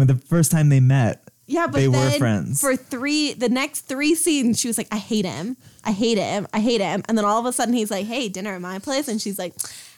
[0.00, 2.60] when the first time they met, Yeah, but they were friends.
[2.60, 4.58] for three the next three scenes.
[4.58, 7.38] She was like, "I hate him, I hate him, I hate him," and then all
[7.38, 9.54] of a sudden he's like, "Hey, dinner at my place," and she's like,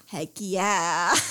[0.08, 1.14] "Heck yeah."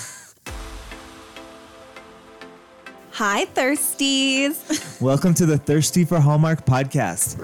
[3.12, 5.02] Hi, thirsties.
[5.02, 7.38] Welcome to the Thirsty for Hallmark podcast.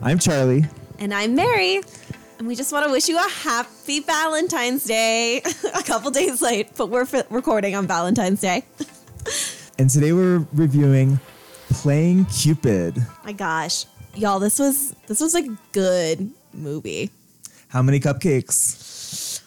[0.00, 0.64] I'm Charlie.
[1.00, 1.82] And I'm Mary.
[2.38, 5.38] And we just want to wish you a happy Valentine's Day.
[5.74, 8.64] a couple days late, but we're fi- recording on Valentine's Day.
[9.78, 11.20] And today we're reviewing
[11.70, 12.96] Playing Cupid.
[13.24, 13.84] My gosh.
[14.14, 15.42] Y'all, this was this was a
[15.72, 17.10] good movie.
[17.68, 19.40] How many cupcakes?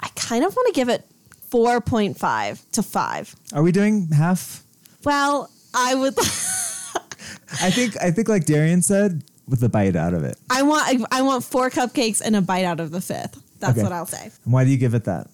[0.00, 1.04] I kind of want to give it
[1.50, 3.36] 4.5 to 5.
[3.54, 4.62] Are we doing half?
[5.04, 10.22] Well, I would I think I think like Darian said, with a bite out of
[10.22, 10.36] it.
[10.50, 13.42] I want I want four cupcakes and a bite out of the fifth.
[13.58, 13.82] That's Okay.
[13.82, 14.30] what I'll say.
[14.44, 15.28] And why do you give it that?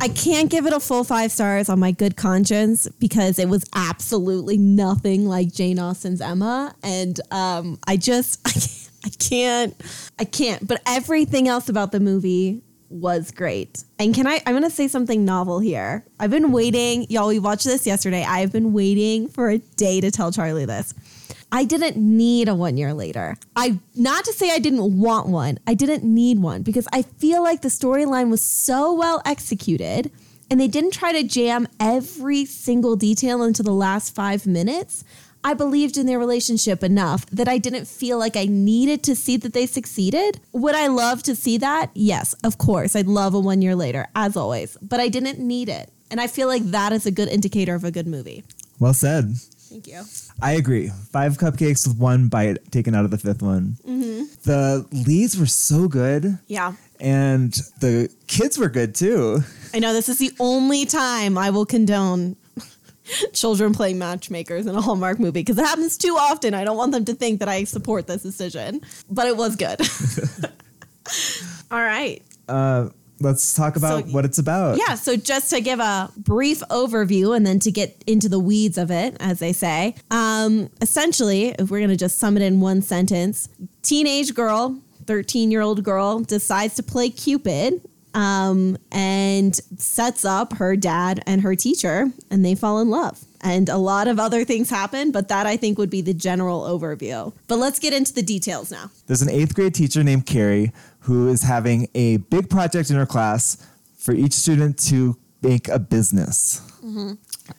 [0.00, 3.64] I can't give it a full five stars on my good conscience because it was
[3.74, 8.40] absolutely nothing like Jane Austen's Emma, and um, I just
[9.04, 9.74] I can't,
[10.18, 10.66] I can't.
[10.66, 13.84] But everything else about the movie was great.
[13.98, 14.40] And can I?
[14.46, 16.04] I'm gonna say something novel here.
[16.20, 17.28] I've been waiting, y'all.
[17.28, 18.24] We watched this yesterday.
[18.24, 20.94] I've been waiting for a day to tell Charlie this.
[21.54, 23.36] I didn't need a one year later.
[23.54, 25.60] I not to say I didn't want one.
[25.68, 30.10] I didn't need one because I feel like the storyline was so well executed
[30.50, 35.04] and they didn't try to jam every single detail into the last 5 minutes.
[35.44, 39.36] I believed in their relationship enough that I didn't feel like I needed to see
[39.36, 40.40] that they succeeded.
[40.50, 41.92] Would I love to see that?
[41.94, 42.96] Yes, of course.
[42.96, 45.92] I'd love a one year later, as always, but I didn't need it.
[46.10, 48.42] And I feel like that is a good indicator of a good movie.
[48.80, 49.36] Well said.
[49.74, 50.02] Thank you.
[50.40, 50.92] I agree.
[51.10, 53.76] Five cupcakes with one bite taken out of the fifth one.
[54.44, 56.74] The leads were so good, Yeah.
[57.00, 59.40] and the kids were good too.
[59.74, 62.36] I know this is the only time I will condone
[63.32, 66.54] children playing matchmakers in a Hallmark movie because it happens too often.
[66.54, 69.80] I don't want them to think that I support this decision, but it was good.
[71.72, 72.22] All right.
[72.48, 74.78] Uh, let's talk about So- what it's about.
[74.78, 78.76] Yeah, so just to give a brief overview and then to get into the weeds
[78.78, 82.60] of it, as they say, um, essentially, if we're going to just sum it in
[82.60, 83.48] one sentence,
[83.82, 87.80] teenage girl, 13 year old girl, decides to play Cupid
[88.14, 93.20] um, and sets up her dad and her teacher, and they fall in love.
[93.40, 96.62] And a lot of other things happen, but that I think would be the general
[96.62, 97.32] overview.
[97.48, 98.90] But let's get into the details now.
[99.06, 100.72] There's an eighth grade teacher named Carrie
[101.04, 103.56] who is having a big project in her class
[103.96, 106.60] for each student to make a business.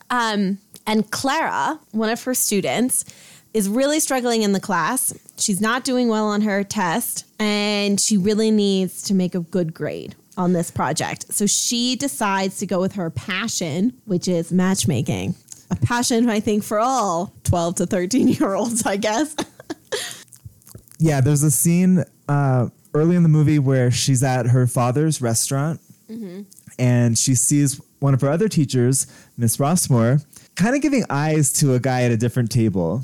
[0.10, 3.06] Um, and Clara, one of her students,
[3.54, 5.14] is really struggling in the class.
[5.38, 9.74] She's not doing well on her test, and she really needs to make a good
[9.74, 11.34] grade on this project.
[11.34, 15.36] So she decides to go with her passion, which is matchmaking.
[15.72, 19.36] A passion, I think, for all 12 to 13 year olds, I guess.
[20.98, 25.82] Yeah, there's a scene uh, early in the movie where she's at her father's restaurant
[26.10, 26.42] mm-hmm.
[26.80, 29.06] and she sees one of her other teachers,
[29.38, 30.26] Miss Rossmore,
[30.56, 33.04] kind of giving eyes to a guy at a different table.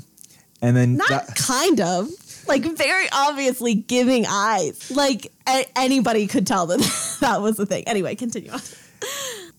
[0.62, 2.08] And then Not that- kind of.
[2.48, 4.90] Like very obviously giving eyes.
[4.90, 6.80] Like a- anybody could tell that
[7.20, 7.84] that was the thing.
[7.86, 8.60] Anyway, continue on.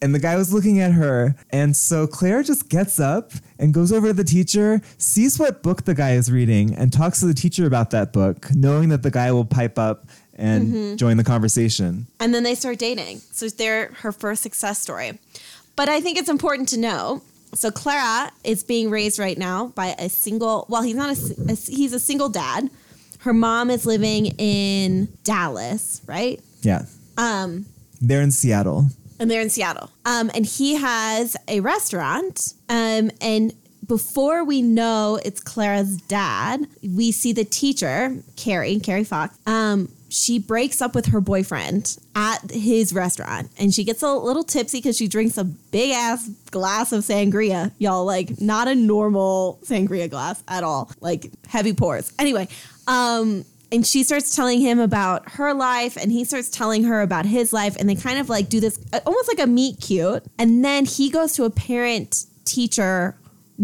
[0.01, 1.33] and the guy was looking at her.
[1.49, 5.85] And so Claire just gets up and goes over to the teacher, sees what book
[5.85, 9.11] the guy is reading, and talks to the teacher about that book, knowing that the
[9.11, 12.07] guy will pipe up and join the conversation.
[12.19, 13.19] and then they start dating.
[13.31, 15.19] So they're her first success story.
[15.75, 17.21] But I think it's important to know.
[17.55, 20.65] So Clara is being raised right now by a single.
[20.69, 22.69] Well, he's not a he's a single dad.
[23.19, 26.41] Her mom is living in Dallas, right?
[26.61, 26.85] Yeah.
[27.17, 27.65] Um,
[28.01, 28.87] They're in Seattle.
[29.19, 29.89] and they're in Seattle.
[30.05, 32.53] Um, and he has a restaurant.
[32.69, 33.53] Um, and
[33.87, 39.37] before we know it's Clara's dad, we see the teacher, Carrie, Carrie Fox.
[39.45, 44.43] Um, she breaks up with her boyfriend at his restaurant and she gets a little
[44.43, 47.71] tipsy because she drinks a big ass glass of sangria.
[47.79, 52.13] Y'all, like, not a normal sangria glass at all, like heavy pours.
[52.19, 52.47] Anyway,
[52.87, 57.25] um, and she starts telling him about her life and he starts telling her about
[57.25, 60.23] his life and they kind of like do this uh, almost like a meet cute
[60.37, 63.15] and then he goes to a parent teacher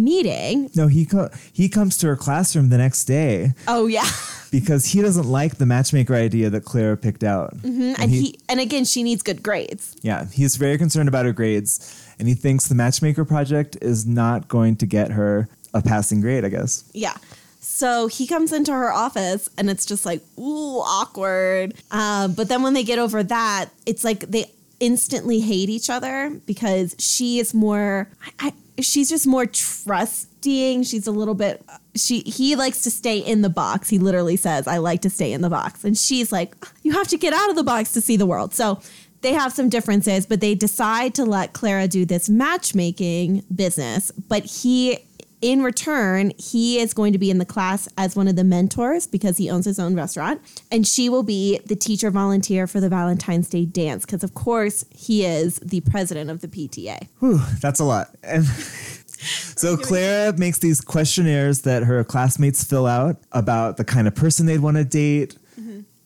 [0.04, 4.10] meeting No, he co- he comes to her classroom the next day oh yeah
[4.51, 7.54] because he doesn't like the matchmaker idea that Clara picked out.
[7.63, 12.04] and he and again she needs good grades yeah, he's very concerned about her grades,
[12.18, 16.44] and he thinks the matchmaker project is not going to get her a passing grade.
[16.45, 16.84] I guess.
[16.94, 17.16] yeah
[17.62, 22.63] so he comes into her office and it's just like ooh awkward um, but then
[22.63, 24.45] when they get over that it's like they
[24.80, 28.10] instantly hate each other because she is more
[28.40, 30.84] I, I, she's just more trusting.
[30.84, 31.64] She's a little bit
[31.96, 33.90] she he likes to stay in the box.
[33.90, 35.84] He literally says i like to stay in the box.
[35.84, 38.54] And she's like you have to get out of the box to see the world.
[38.54, 38.80] So
[39.22, 44.46] they have some differences but they decide to let clara do this matchmaking business but
[44.46, 44.98] he
[45.41, 49.07] in return, he is going to be in the class as one of the mentors
[49.07, 50.41] because he owns his own restaurant.
[50.71, 54.86] And she will be the teacher volunteer for the Valentine's Day dance because, of course,
[54.91, 57.07] he is the president of the PTA.
[57.19, 58.09] Whew, that's a lot.
[58.24, 64.15] And so Clara makes these questionnaires that her classmates fill out about the kind of
[64.15, 65.38] person they'd want to date.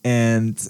[0.03, 0.67] And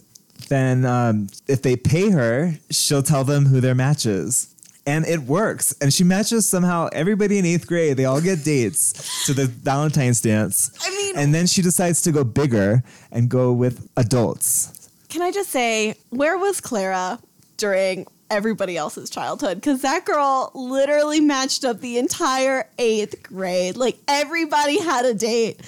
[0.50, 4.53] then um, if they pay her, she'll tell them who their match is
[4.86, 5.74] and it works.
[5.82, 7.98] And she matches somehow everybody in eighth grade.
[7.98, 10.72] They all get dates to the Valentine's dance.
[10.84, 14.90] I mean- and then she decides to go bigger and go with adults.
[15.10, 17.20] Can I just say, where was Clara
[17.58, 19.58] during everybody else's childhood?
[19.58, 23.78] Because that girl literally matched up the entire eighth grade.
[23.78, 25.62] Like everybody had a date.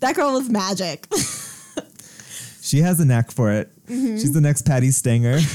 [0.00, 1.06] That girl was magic.
[2.62, 3.70] She has a knack for it.
[3.86, 4.16] Mm-hmm.
[4.16, 5.38] She's the next Patti Stanger.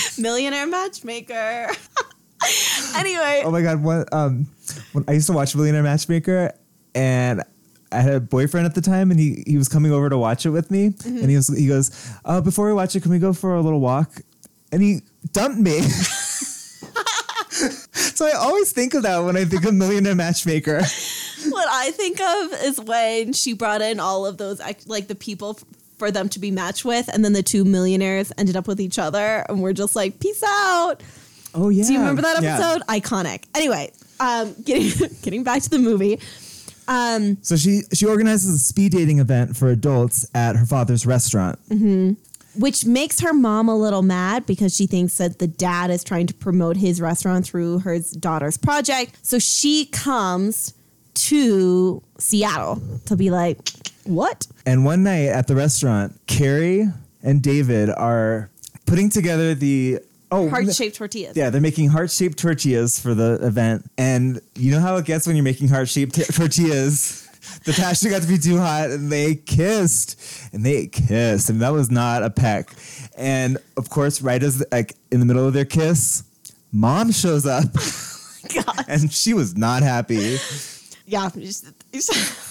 [0.18, 1.68] Millionaire matchmaker.
[2.96, 3.82] anyway, oh my god!
[3.82, 4.12] What?
[4.12, 4.46] Um,
[4.92, 6.52] when I used to watch Millionaire Matchmaker,
[6.94, 7.42] and
[7.90, 10.46] I had a boyfriend at the time, and he he was coming over to watch
[10.46, 11.90] it with me, and he was he goes,
[12.24, 14.20] uh, "Before we watch it, can we go for a little walk?"
[14.70, 15.00] And he
[15.32, 15.80] dumped me.
[17.50, 20.80] so I always think of that when I think of Millionaire Matchmaker.
[21.48, 25.58] what I think of is when she brought in all of those, like the people
[25.98, 28.98] for them to be matched with, and then the two millionaires ended up with each
[28.98, 30.96] other, and we're just like, peace out.
[31.54, 31.84] Oh yeah.
[31.86, 32.54] Do you remember that Yeah.
[32.58, 32.82] episode?
[32.88, 33.44] Iconic.
[33.54, 33.90] Anyway,
[34.20, 36.20] um, getting getting back to the movie.
[36.86, 41.58] Um, So she she organizes a speed dating event for adults at her father's restaurant.
[42.56, 46.26] which makes her mom a little mad because she thinks that the dad is trying
[46.26, 49.16] to promote his restaurant through her daughter's project.
[49.22, 50.74] So she comes
[51.14, 53.58] to Seattle to be like,
[54.08, 54.46] "What?
[54.66, 56.88] And one night at the restaurant, Carrie
[57.22, 58.50] and David are
[58.86, 60.00] putting together the
[60.30, 63.88] oh Heart shaped tortillas." Yeah, they're making heart shaped tortillas for the event.
[63.98, 67.24] And you know how it gets when you're making heart shaped t- tortillas?
[67.64, 70.20] The passion got to be too hot and they kissed.
[70.52, 71.48] And they kissed.
[71.48, 72.68] And that was not a peck.
[73.16, 76.24] And of course, right as like in the middle of their kiss,
[76.72, 78.84] mom shows up oh God.
[78.86, 80.36] and she was not happy.
[81.06, 81.30] yeah,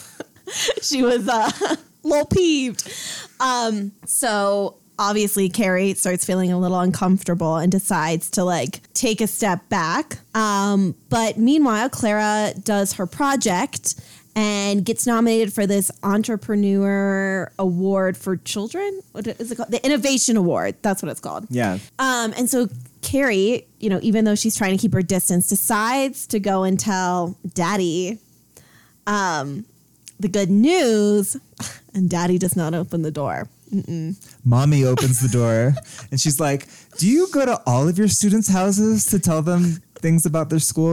[0.81, 1.77] she was uh, a
[2.07, 2.91] little peeved.
[3.39, 9.27] Um, so obviously, Carrie starts feeling a little uncomfortable and decides to like take a
[9.27, 10.19] step back.
[10.35, 13.95] Um, but meanwhile, Clara does her project
[14.35, 19.01] and gets nominated for this entrepreneur award for children.
[19.11, 19.71] What is it called?
[19.71, 20.75] The Innovation Award.
[20.83, 21.47] That's what it's called.
[21.49, 21.79] Yeah.
[21.97, 22.67] Um, and so
[23.01, 26.79] Carrie, you know, even though she's trying to keep her distance, decides to go and
[26.79, 28.19] tell Daddy
[29.07, 29.65] um,
[30.19, 31.37] the good news,
[31.93, 33.47] and Daddy does not open the door.
[34.45, 35.73] Mommy opens the door
[36.09, 36.67] and she's like,
[36.99, 40.59] Do you go to all of your students' houses to tell them things about their
[40.59, 40.91] school?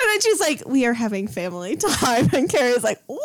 [0.00, 3.20] And then she's like, "We are having family time," and Carrie's like, "Whoop."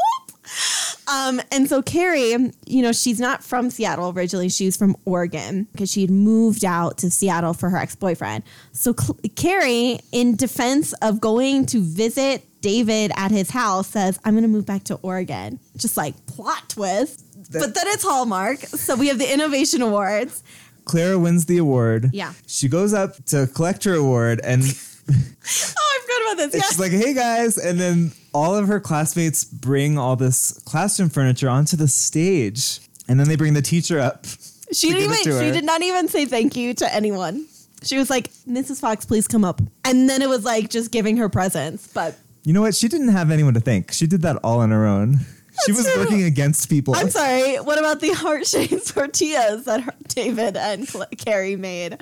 [1.08, 4.50] Um, and so Carrie, you know, she's not from Seattle originally.
[4.50, 8.44] She's from Oregon because she had moved out to Seattle for her ex boyfriend.
[8.72, 14.34] So Cl- Carrie, in defense of going to visit David at his house, says, "I'm
[14.34, 17.24] going to move back to Oregon." Just like plot twist.
[17.52, 18.60] but then it's Hallmark.
[18.62, 20.42] So we have the Innovation Awards.
[20.86, 22.10] Clara wins the award.
[22.12, 22.34] Yeah.
[22.48, 24.64] She goes up to collect her award and
[25.10, 26.56] Oh, I forgot about this.
[26.56, 26.68] Yeah.
[26.68, 27.58] she's like, hey guys.
[27.58, 32.80] And then all of her classmates bring all this classroom furniture onto the stage.
[33.08, 34.26] And then they bring the teacher up.
[34.72, 35.40] She didn't even.
[35.46, 37.46] She did not even say thank you to anyone.
[37.84, 38.80] She was like, "Mrs.
[38.80, 41.86] Fox, please come up," and then it was like just giving her presents.
[41.94, 42.76] But You know what?
[42.76, 43.92] She didn't have anyone to thank.
[43.92, 45.20] She did that all on her own.
[45.66, 45.98] she was true.
[46.04, 46.96] working against people.
[46.96, 47.56] I'm sorry.
[47.58, 50.88] What about the heart shaped tortillas that David and
[51.18, 51.98] Carrie made?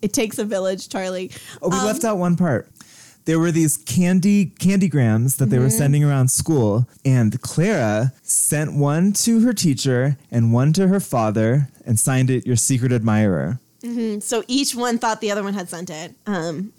[0.00, 1.30] It takes a village, Charlie.
[1.62, 2.68] Oh, we Um, left out one part.
[3.24, 5.64] There were these candy candygrams that they Mm-hmm.
[5.64, 10.98] were sending around school, and Clara sent one to her teacher and one to her
[10.98, 13.60] father and signed it "Your Secret Admirer."
[14.20, 16.14] So each one thought the other one had sent it.
[16.26, 16.72] Um,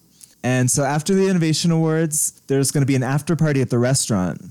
[0.43, 3.79] And so after the Innovation Awards, there's going to be an after party at the
[3.79, 4.41] restaurant.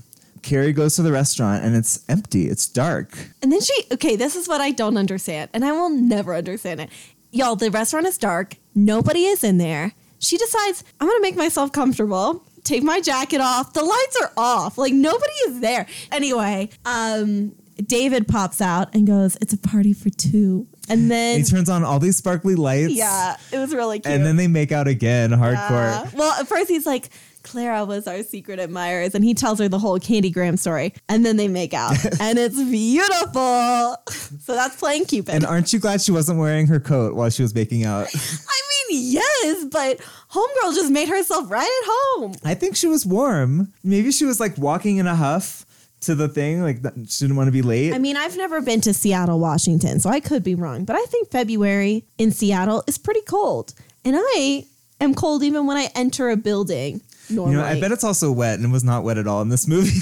[0.41, 2.47] Carrie goes to the restaurant and it's empty.
[2.47, 3.17] It's dark.
[3.41, 3.73] and then she.
[3.91, 6.89] Okay, this is what I don't understand, and I will never understand it.
[7.31, 8.55] Y'all, the restaurant is dark.
[8.75, 9.93] Nobody is in there.
[10.19, 12.43] She decides, I'm gonna make myself comfortable.
[12.63, 13.73] Take my jacket off.
[13.73, 14.77] The lights are off.
[14.77, 15.85] Like nobody is there.
[16.11, 20.67] Anyway, um, David pops out and goes, "It's a party for two.
[20.89, 22.93] And then he turns on all these sparkly lights.
[22.93, 24.13] yeah, it was really cute.
[24.13, 25.55] And then they make out again, hardcore.
[25.69, 26.09] Yeah.
[26.13, 27.09] Well, at first he's like,
[27.43, 31.25] Clara was our secret admirers, and he tells her the whole candy gram story, and
[31.25, 33.97] then they make out, and it's beautiful.
[34.39, 35.35] So that's playing Cupid.
[35.35, 38.07] And aren't you glad she wasn't wearing her coat while she was making out?
[38.15, 39.99] I mean, yes, but
[40.31, 42.33] Homegirl just made herself right at home.
[42.43, 43.73] I think she was warm.
[43.83, 45.65] Maybe she was like walking in a huff
[46.05, 47.93] to the thing, like she didn't want to be late.
[47.93, 51.05] I mean, I've never been to Seattle, Washington, so I could be wrong, but I
[51.05, 53.73] think February in Seattle is pretty cold,
[54.05, 54.65] and I
[54.99, 57.01] am cold even when I enter a building.
[57.29, 59.41] Normally, you know, I bet it's also wet and it was not wet at all
[59.41, 59.97] in this movie.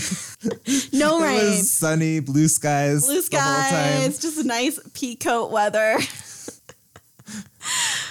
[0.98, 4.12] no it rain, was sunny, blue skies, blue the whole time.
[4.12, 5.98] skies, just a nice peacoat weather.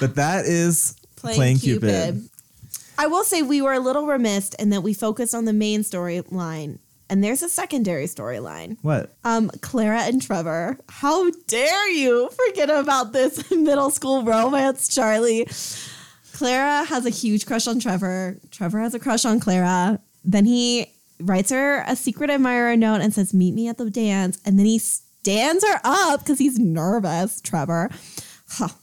[0.01, 2.29] But that is playing, Cupid.
[2.99, 5.81] I will say we were a little remiss in that we focused on the main
[5.81, 6.79] storyline,
[7.11, 8.79] and there's a secondary storyline.
[8.83, 9.13] What?
[9.25, 10.79] Um, Clara and Trevor.
[10.89, 15.47] How dare you forget about this middle school romance, Charlie?
[16.33, 18.39] Clara has a huge crush on Trevor.
[18.51, 20.01] Trevor has a crush on Clara.
[20.25, 20.87] Then he
[21.19, 24.41] writes her a secret admirer note and says, Meet me at the dance.
[24.47, 27.91] And then he stands her up because he's nervous, Trevor.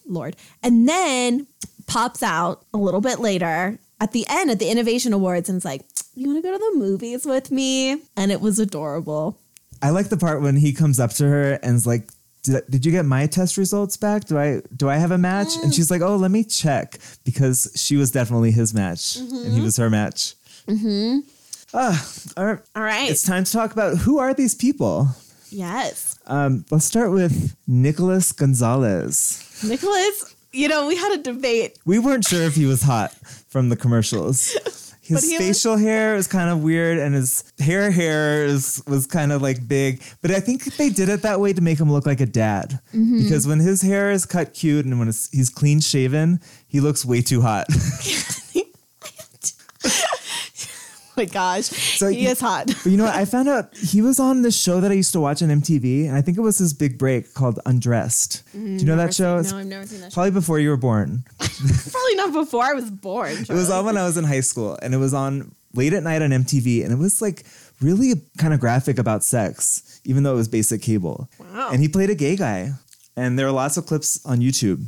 [0.06, 0.36] Lord.
[0.62, 1.48] And then
[1.88, 5.66] pops out a little bit later at the end at the Innovation Awards and is
[5.66, 5.82] like,
[6.18, 8.02] You want to go to the movies with me?
[8.16, 9.38] And it was adorable.
[9.84, 12.10] I like the part when he comes up to her and is like,
[12.42, 14.26] did, did you get my test results back?
[14.26, 15.50] Do I do I have a match?
[15.62, 19.62] And she's like, oh, let me check because she was definitely his match and he
[19.62, 20.34] was her match.
[20.68, 21.20] Mm-hmm.
[21.76, 22.60] Ah, all right.
[22.76, 23.12] All right.
[23.12, 25.10] It's time to talk about who are these people.
[25.52, 26.18] yes.
[26.26, 29.62] Um, let's start with Nicholas Gonzalez.
[29.64, 31.78] Nicholas, you know, we had a debate.
[31.86, 33.14] We weren't sure if he was hot
[33.50, 34.58] from the commercials.
[35.08, 39.06] His he was- facial hair is kind of weird, and his hair hair is, was
[39.08, 40.02] kind of like big.
[40.22, 42.80] But I think they did it that way to make him look like a dad.
[42.94, 43.24] Mm-hmm.
[43.24, 47.06] Because when his hair is cut cute and when it's, he's clean shaven, he looks
[47.06, 47.68] way too hot.
[51.18, 51.66] my gosh.
[51.66, 52.68] So he you- is hot.
[52.68, 53.16] but you know what?
[53.16, 56.08] I found out he was on this show that I used to watch on MTV,
[56.08, 58.44] and I think it was his big break called Undressed.
[58.54, 59.38] Do you mm, know that show?
[59.38, 60.16] It's No, I've never seen that show.
[60.16, 61.24] Probably before you were born.
[61.40, 63.32] Probably not before I was born.
[63.32, 66.04] It was on when I was in high school, and it was on late at
[66.04, 67.46] night on MTV, and it was like
[67.82, 71.30] really kind of graphic about sex, even though it was basic cable.
[71.40, 71.70] Wow.
[71.72, 72.72] And he played a gay guy,
[73.16, 74.86] and there are lots of clips on YouTube.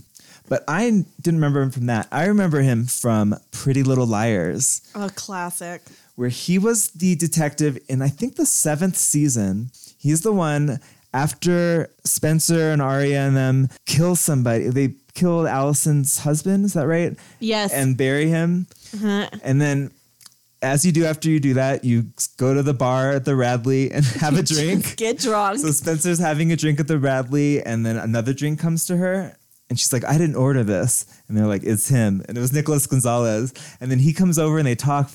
[0.47, 2.07] But I didn't remember him from that.
[2.11, 5.83] I remember him from Pretty Little Liars, a classic.
[6.19, 9.71] Where he was the detective in I think the seventh season.
[9.97, 10.81] He's the one
[11.13, 14.67] after Spencer and Aria and them kill somebody.
[14.67, 16.65] They killed Alison's husband.
[16.65, 17.17] Is that right?
[17.39, 17.71] Yes.
[17.71, 18.67] And bury him.
[18.95, 19.29] Uh-huh.
[19.43, 19.91] And then,
[20.61, 23.89] as you do after you do that, you go to the bar at the Radley
[23.89, 24.97] and have a drink.
[24.97, 25.59] Get drunk.
[25.59, 29.37] so Spencer's having a drink at the Radley, and then another drink comes to her.
[29.69, 31.05] And she's like, I didn't order this.
[31.27, 32.23] And they're like, it's him.
[32.27, 33.53] And it was Nicholas Gonzalez.
[33.79, 35.11] And then he comes over and they talk.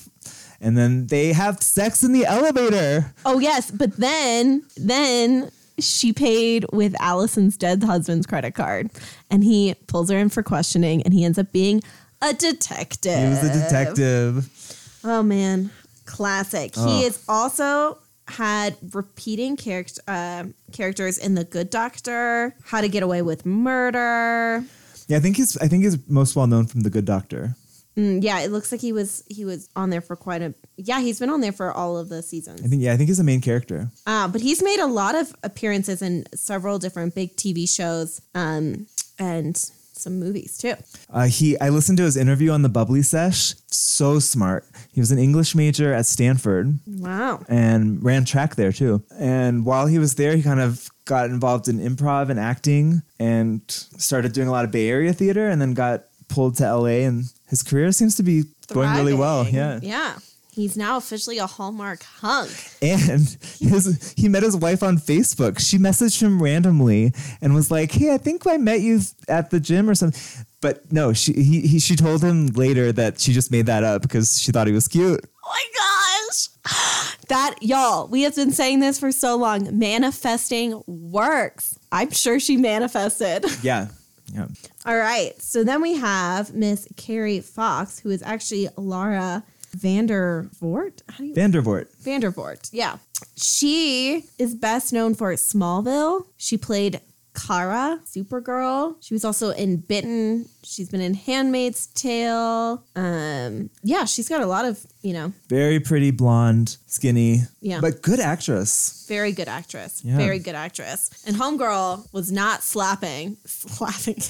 [0.61, 3.13] And then they have sex in the elevator.
[3.25, 8.89] oh yes, but then then she paid with Alison's dead husband's credit card,
[9.29, 11.81] and he pulls her in for questioning, and he ends up being
[12.21, 13.19] a detective.
[13.19, 14.99] He was a detective.
[15.03, 15.71] Oh man,
[16.05, 16.73] classic.
[16.77, 16.87] Oh.
[16.87, 17.97] He has also
[18.27, 24.63] had repeating character uh, characters in The Good Doctor, How to Get Away with Murder.
[25.07, 27.55] Yeah, I think he's I think he's most well known from The Good Doctor.
[27.97, 30.99] Mm, yeah, it looks like he was he was on there for quite a yeah.
[30.99, 32.61] He's been on there for all of the seasons.
[32.63, 33.89] I think yeah, I think he's the main character.
[34.05, 38.87] Uh, but he's made a lot of appearances in several different big TV shows um,
[39.17, 40.73] and some movies too.
[41.09, 43.55] Uh, he, I listened to his interview on the Bubbly Sesh.
[43.67, 44.65] So smart.
[44.91, 47.43] He was an English major at Stanford Wow.
[47.47, 49.03] and ran track there too.
[49.17, 53.61] And while he was there, he kind of got involved in improv and acting and
[53.69, 57.05] started doing a lot of Bay Area theater, and then got pulled to LA.
[57.05, 59.47] And his career seems to be going really well.
[59.47, 59.79] Yeah.
[59.81, 60.17] Yeah.
[60.55, 62.49] He's now officially a Hallmark hunk.
[62.81, 63.27] And
[63.59, 65.59] his, he met his wife on Facebook.
[65.59, 69.59] She messaged him randomly and was like, "Hey, I think I met you at the
[69.59, 73.51] gym or something." But no, she he, he she told him later that she just
[73.51, 75.25] made that up because she thought he was cute.
[75.45, 76.47] Oh my gosh.
[77.27, 79.79] That, y'all, we have been saying this for so long.
[79.79, 81.75] Manifesting works.
[81.91, 83.45] I'm sure she manifested.
[83.63, 83.87] Yeah,
[84.33, 84.47] yeah.
[84.85, 85.39] All right.
[85.41, 89.43] So then we have Miss Carrie Fox, who is actually Laura
[89.77, 91.01] Vandervoort.
[91.09, 91.87] How do you Vandervoort.
[92.03, 92.69] Vandervoort.
[92.71, 92.97] Yeah.
[93.35, 96.25] She is best known for Smallville.
[96.37, 97.01] She played
[97.35, 98.95] Kara, Supergirl.
[99.01, 100.47] She was also in Bitten.
[100.63, 102.83] She's been in Handmaid's Tale.
[102.95, 107.41] Um, yeah, she's got a lot of, you know, Very pretty, blonde, skinny.
[107.61, 107.81] Yeah.
[107.81, 109.05] But good actress.
[109.07, 110.01] very good actress.
[110.03, 110.17] Yeah.
[110.17, 111.09] Very good actress.
[111.27, 114.15] And Homegirl was not slapping, slapping.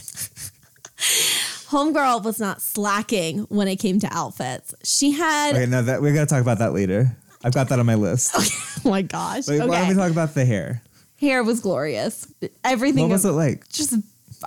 [1.67, 4.73] Homegirl was not slacking when it came to outfits.
[4.83, 7.15] She had, Okay, no, that we're gonna talk about that later.
[7.43, 8.31] I've got that on my list.
[8.85, 9.47] oh my gosh.
[9.47, 10.81] Wait, Why don't we talk about the hair?
[11.25, 12.27] Hair was glorious.
[12.63, 13.67] Everything What was it like?
[13.69, 13.95] just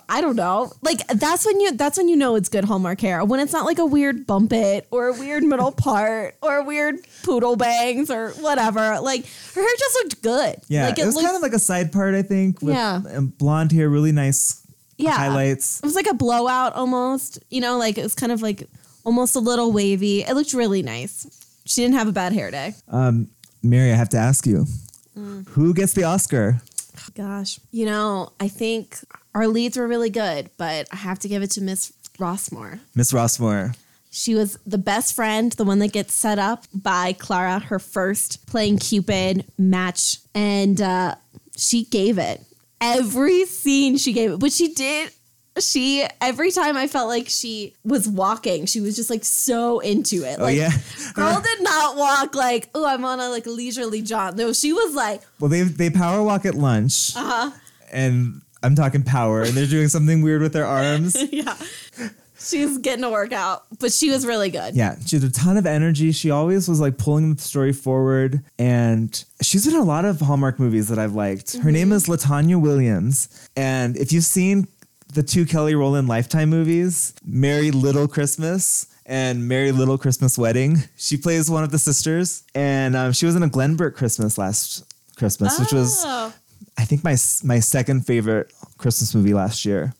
[0.08, 0.72] I don't know.
[0.82, 3.24] Like that's when you that's when you know it's good Hallmark hair.
[3.24, 6.96] When it's not like a weird bump it or a weird middle part or weird
[7.22, 9.00] poodle bangs or whatever.
[9.00, 10.56] Like her hair just looked good.
[10.68, 12.62] Yeah, like it, was kind of like a side part, I think.
[12.62, 13.00] With Yeah.
[13.38, 14.64] blonde hair, really nice
[14.98, 15.12] yeah.
[15.16, 15.78] highlights.
[15.80, 17.38] It was like a blowout almost.
[17.50, 18.68] You know, like it was kind of like
[19.04, 20.22] almost a little wavy.
[20.22, 21.26] It looked really nice.
[21.64, 22.74] She didn't have a bad hair day.
[22.88, 23.28] Um,
[23.62, 24.66] Mary, I have to ask you,
[25.18, 25.48] Mm.
[25.48, 26.60] who gets the Oscar?
[27.14, 27.58] Gosh.
[27.70, 28.98] You know, I think
[29.34, 32.80] our leads were really good, but I have to give it to Miss Rossmore.
[32.94, 33.74] Miss Rossmore.
[34.10, 38.46] She was the best friend, the one that gets set up by Clara, her first
[38.46, 40.18] playing Cupid match.
[40.34, 41.16] And uh,
[41.56, 42.42] she gave it.
[42.80, 44.38] Every scene she gave it.
[44.40, 45.10] But she did,
[45.60, 50.24] she, every time I felt like she was walking, she was just like so into
[50.24, 50.38] it.
[50.38, 50.72] Oh like, yeah.
[51.14, 54.36] Girl did not walk like, oh, I'm on a like leisurely jaunt.
[54.36, 57.50] No, she was like, Well, they they power walk at lunch, uh huh.
[57.92, 61.16] and I'm talking power, and they're doing something weird with their arms.
[61.32, 61.56] yeah.
[62.40, 64.76] She's getting a workout, but she was really good.
[64.76, 66.12] Yeah, she had a ton of energy.
[66.12, 70.60] She always was like pulling the story forward, and she's in a lot of Hallmark
[70.60, 71.56] movies that I've liked.
[71.56, 74.68] Her name is Latonya Williams, and if you've seen
[75.14, 81.16] the two Kelly Rowland Lifetime movies, Merry Liddle Christmas and Merry Liddle Christmas Wedding, she
[81.16, 84.84] plays one of the sisters, and um, she was in a Glenbrooke Christmas last
[85.16, 86.32] Christmas, which was Oh.
[86.76, 89.94] I think my my second favorite Christmas movie last year.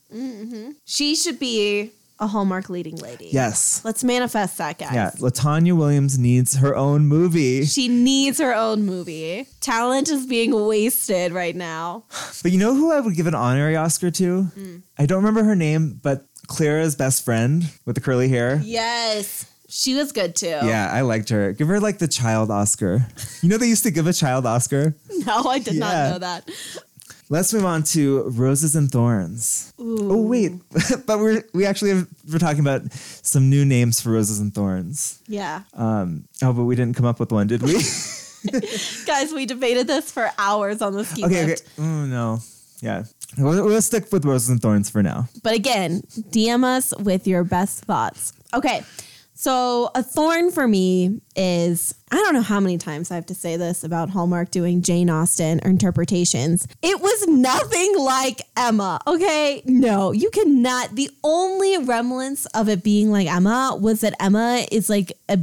[0.85, 3.29] She should be a Hallmark leading lady.
[3.33, 3.81] Yes.
[3.85, 4.93] Let's manifest that, guys.
[4.95, 7.65] Yeah, Latonya Williams needs her own movie.
[7.65, 9.47] She needs her own movie.
[9.61, 12.05] Talent is being wasted right now.
[12.43, 14.43] But you know who I would give an honorary Oscar to?
[14.43, 14.77] Hmm.
[14.99, 18.61] I don't remember her name, but Clara's best friend with the curly hair.
[18.65, 19.45] Yes.
[19.71, 20.47] She was good too.
[20.47, 21.53] Yeah, I liked her.
[21.53, 23.07] Give her like the child Oscar.
[23.43, 24.95] You know they used to give a child Oscar.
[25.27, 25.81] No, I did Yeah.
[25.81, 26.49] not know that.
[27.31, 29.75] Let's move on to Roses and Thorns.
[29.79, 30.53] Oh wait,
[31.07, 35.23] but we're we actually have, we're talking about some new names for Roses and Thorns.
[35.29, 35.63] Yeah.
[35.75, 37.75] Um, oh, but we didn't come up with one, did we?
[39.07, 41.57] Guys, we debated this for hours on the ski okay, okay.
[41.79, 42.39] Oh no,
[42.81, 43.05] yeah.
[43.37, 45.29] We'll, we'll stick with Roses and Thorns for now.
[45.43, 48.33] But again, DM us with your best thoughts.
[48.55, 48.85] Okay.
[49.41, 53.37] So a thorn for me is I don't know how many times I have to
[53.37, 56.67] say this about Hallmark doing Jane Austen interpretations.
[56.83, 58.99] It was nothing like Emma.
[59.07, 59.63] Okay.
[59.65, 60.97] No, you cannot.
[60.97, 65.39] The only remnants of it being like Emma was that Emma is like a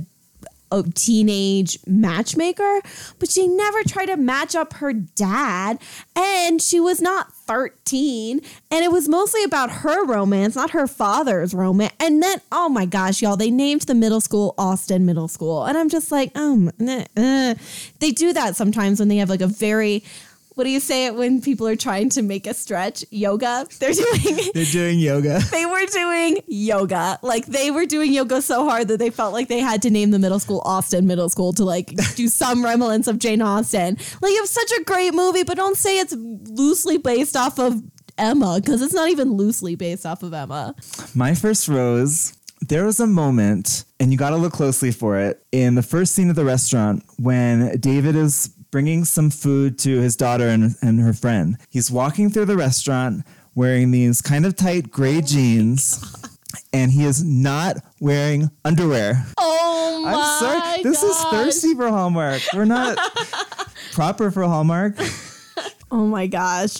[0.71, 2.81] a teenage matchmaker,
[3.19, 5.79] but she never tried to match up her dad.
[6.17, 8.41] And she was not 13.
[8.71, 11.93] And it was mostly about her romance, not her father's romance.
[11.99, 15.65] And then, oh my gosh, y'all, they named the middle school Austen Middle School.
[15.65, 17.55] And I'm just like, um, uh.
[17.99, 20.03] they do that sometimes when they have like a very,
[20.55, 23.05] what do you say it when people are trying to make a stretch?
[23.11, 23.67] Yoga.
[23.79, 25.39] They're doing They're doing yoga.
[25.51, 27.19] they were doing yoga.
[27.21, 30.11] Like they were doing yoga so hard that they felt like they had to name
[30.11, 33.97] the middle school Austen Middle School to like do some remnants of Jane Austen.
[34.21, 37.83] Like it was such a great movie, but don't say it's loosely based off of
[38.17, 40.73] Emma because it's not even loosely based off of Emma.
[41.13, 45.45] My first rose, there was a moment, and you got to look closely for it,
[45.51, 50.17] in the first scene of the restaurant when David is bringing some food to his
[50.17, 51.57] daughter and, and her friend.
[51.69, 56.03] He's walking through the restaurant wearing these kind of tight gray jeans,
[56.73, 59.25] and he is not wearing underwear.
[59.38, 60.83] Oh my I'm sorry.
[60.83, 62.41] This is thirsty for Hallmark.
[62.53, 62.97] We're not
[63.93, 64.97] proper for Hallmark.
[65.89, 66.75] Oh my gosh.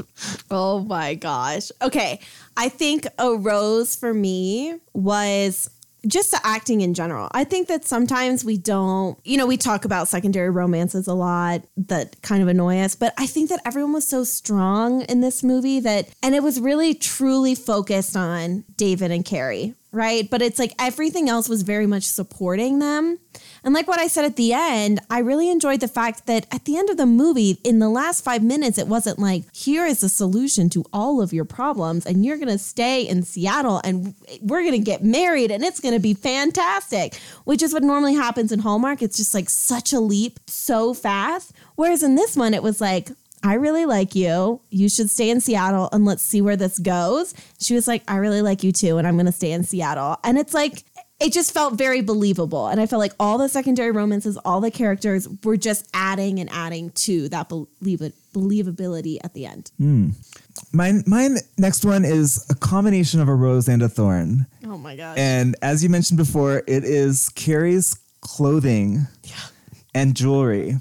[0.51, 1.71] Oh my gosh.
[1.81, 2.19] Okay.
[2.58, 5.69] I think a rose for me was
[6.07, 7.29] just the acting in general.
[7.31, 11.63] I think that sometimes we don't, you know, we talk about secondary romances a lot
[11.77, 15.43] that kind of annoy us, but I think that everyone was so strong in this
[15.43, 20.29] movie that, and it was really truly focused on David and Carrie, right?
[20.29, 23.19] But it's like everything else was very much supporting them.
[23.65, 26.65] And like what I said at the end, I really enjoyed the fact that at
[26.65, 30.01] the end of the movie, in the last five minutes, it wasn't like, here is
[30.01, 34.63] the solution to all of your problems, and you're gonna stay in Seattle and we're
[34.63, 39.01] gonna get married and it's gonna be fantastic, which is what normally happens in Hallmark.
[39.01, 41.51] It's just like such a leap so fast.
[41.73, 43.10] Whereas in this one, it was like,
[43.43, 44.62] I really like you.
[44.69, 47.34] You should stay in Seattle and let's see where this goes.
[47.60, 50.17] She was like, I really like you too, and I'm going to stay in Seattle.
[50.23, 50.84] And it's like,
[51.19, 52.67] it just felt very believable.
[52.67, 56.49] And I felt like all the secondary romances, all the characters were just adding and
[56.51, 59.71] adding to that believe- believability at the end.
[59.78, 60.10] Hmm.
[60.73, 64.45] Mine, mine next one is a combination of a rose and a thorn.
[64.65, 65.17] Oh my gosh.
[65.17, 69.08] And as you mentioned before, it is Carrie's clothing
[69.93, 70.80] and jewelry.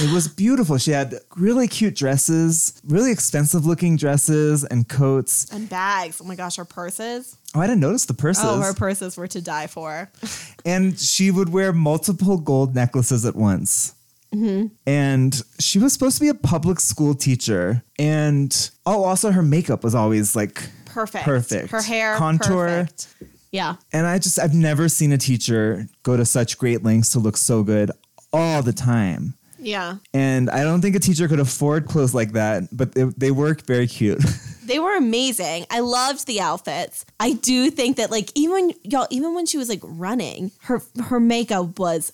[0.00, 0.76] It was beautiful.
[0.78, 5.50] She had really cute dresses, really expensive looking dresses and coats.
[5.50, 6.20] and bags.
[6.22, 7.36] Oh my gosh, her purses.
[7.54, 8.44] Oh, I didn't notice the purses.
[8.46, 10.10] Oh, her purses were to die for.
[10.64, 13.94] and she would wear multiple gold necklaces at once.
[14.34, 14.68] Mm-hmm.
[14.86, 17.82] And she was supposed to be a public school teacher.
[17.98, 21.24] And oh, also her makeup was always like Perfect.
[21.24, 21.70] Perfect.
[21.70, 22.16] Her hair.
[22.16, 22.66] Contour.
[22.66, 23.08] Perfect.
[23.50, 23.76] Yeah.
[23.92, 27.36] And I just, I've never seen a teacher go to such great lengths to look
[27.36, 27.90] so good
[28.32, 29.34] all the time.
[29.62, 29.96] Yeah.
[30.12, 33.62] And I don't think a teacher could afford clothes like that, but they, they work
[33.62, 34.22] very cute.
[34.64, 35.66] They were amazing.
[35.70, 37.04] I loved the outfits.
[37.18, 41.18] I do think that like even y'all even when she was like running, her her
[41.18, 42.12] makeup was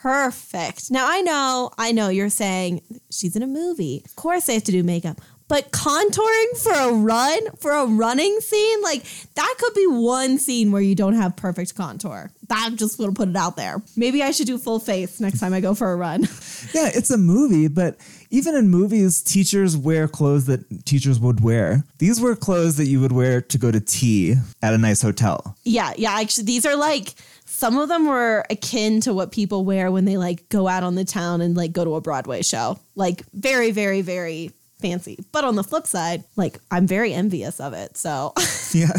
[0.00, 0.90] perfect.
[0.92, 4.02] Now I know, I know you're saying she's in a movie.
[4.04, 5.20] Of course they have to do makeup.
[5.48, 9.04] But contouring for a run, for a running scene, like
[9.34, 12.30] that could be one scene where you don't have perfect contour.
[12.50, 13.80] I'm just gonna put it out there.
[13.96, 16.22] Maybe I should do full face next time I go for a run.
[16.74, 17.96] yeah, it's a movie, but
[18.30, 21.84] even in movies, teachers wear clothes that teachers would wear.
[21.98, 25.56] These were clothes that you would wear to go to tea at a nice hotel.
[25.64, 26.18] Yeah, yeah.
[26.18, 30.16] Actually, these are like some of them were akin to what people wear when they
[30.16, 32.78] like go out on the town and like go to a Broadway show.
[32.96, 35.18] Like very, very, very fancy.
[35.32, 37.96] But on the flip side, like I'm very envious of it.
[37.96, 38.32] So
[38.74, 38.92] Yeah.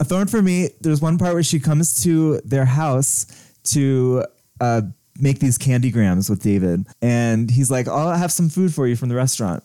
[0.00, 3.26] A thorn for me, there's one part where she comes to their house
[3.64, 4.24] to
[4.60, 4.82] uh,
[5.20, 6.86] make these candy grams with David.
[7.00, 9.62] And he's like, I'll have some food for you from the restaurant.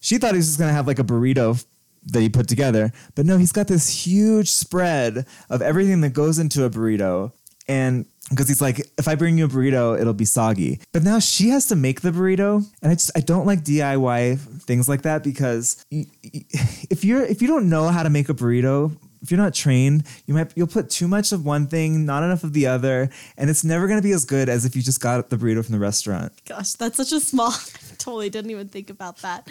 [0.00, 1.62] She thought he was just going to have like a burrito
[2.06, 2.92] that he put together.
[3.14, 7.32] But no, he's got this huge spread of everything that goes into a burrito.
[7.68, 10.80] And because he's like, if I bring you a burrito, it'll be soggy.
[10.92, 14.38] But now she has to make the burrito, and I just I don't like DIY
[14.62, 18.96] things like that because if you're if you don't know how to make a burrito,
[19.22, 22.44] if you're not trained, you might you'll put too much of one thing, not enough
[22.44, 25.30] of the other, and it's never gonna be as good as if you just got
[25.30, 26.32] the burrito from the restaurant.
[26.46, 27.52] gosh, that's such a small
[27.98, 29.48] totally didn't even think about that.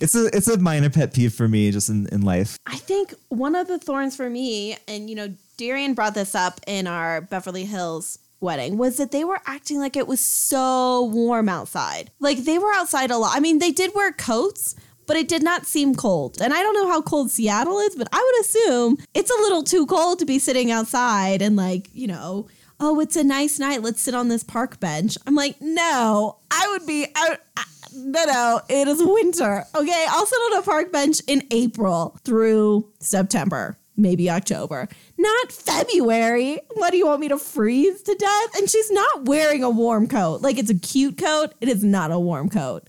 [0.00, 2.58] It's a it's a minor pet peeve for me just in, in life.
[2.66, 6.60] I think one of the thorns for me, and you know, Darian brought this up
[6.66, 11.48] in our Beverly Hills wedding, was that they were acting like it was so warm
[11.48, 12.10] outside.
[12.20, 13.34] Like they were outside a lot.
[13.34, 14.74] I mean, they did wear coats,
[15.06, 16.38] but it did not seem cold.
[16.40, 19.62] And I don't know how cold Seattle is, but I would assume it's a little
[19.62, 22.46] too cold to be sitting outside and like, you know,
[22.78, 23.82] oh, it's a nice night.
[23.82, 25.16] Let's sit on this park bench.
[25.26, 27.38] I'm like, no, I would be out.
[27.94, 29.64] No, no, it is winter.
[29.74, 36.58] Okay, I'll sit on a park bench in April through September, maybe October, not February.
[36.74, 38.56] What do you want me to freeze to death?
[38.56, 40.42] And she's not wearing a warm coat.
[40.42, 41.54] Like it's a cute coat.
[41.60, 42.84] It is not a warm coat.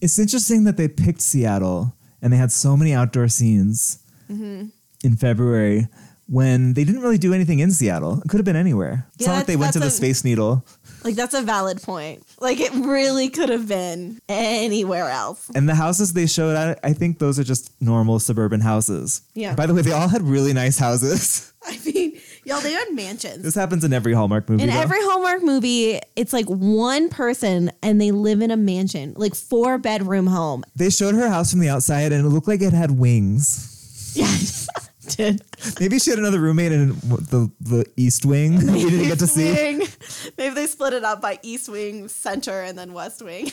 [0.00, 3.98] It's interesting that they picked Seattle and they had so many outdoor scenes
[4.30, 4.66] mm-hmm.
[5.04, 5.88] in February
[6.26, 8.20] when they didn't really do anything in Seattle.
[8.20, 9.06] It could have been anywhere.
[9.14, 10.64] It's Yeah, not like they went to the a- Space Needle.
[11.04, 12.24] Like that's a valid point.
[12.40, 15.50] Like it really could have been anywhere else.
[15.54, 19.22] And the houses they showed, I, I think those are just normal suburban houses.
[19.34, 19.54] Yeah.
[19.54, 21.52] By the way, they all had really nice houses.
[21.66, 23.42] I mean, y'all, they had mansions.
[23.42, 24.62] this happens in every Hallmark movie.
[24.62, 24.80] In though.
[24.80, 29.76] every Hallmark movie, it's like one person and they live in a mansion, like four
[29.78, 30.64] bedroom home.
[30.76, 34.12] they showed her house from the outside and it looked like it had wings.
[34.14, 34.26] Yeah,
[35.08, 35.42] did.
[35.80, 39.26] Maybe she had another roommate in the, the East Wing that we didn't get to
[39.26, 39.52] see.
[39.52, 39.88] Wing.
[40.36, 43.50] Maybe they split it up by East Wing, Center, and then West Wing.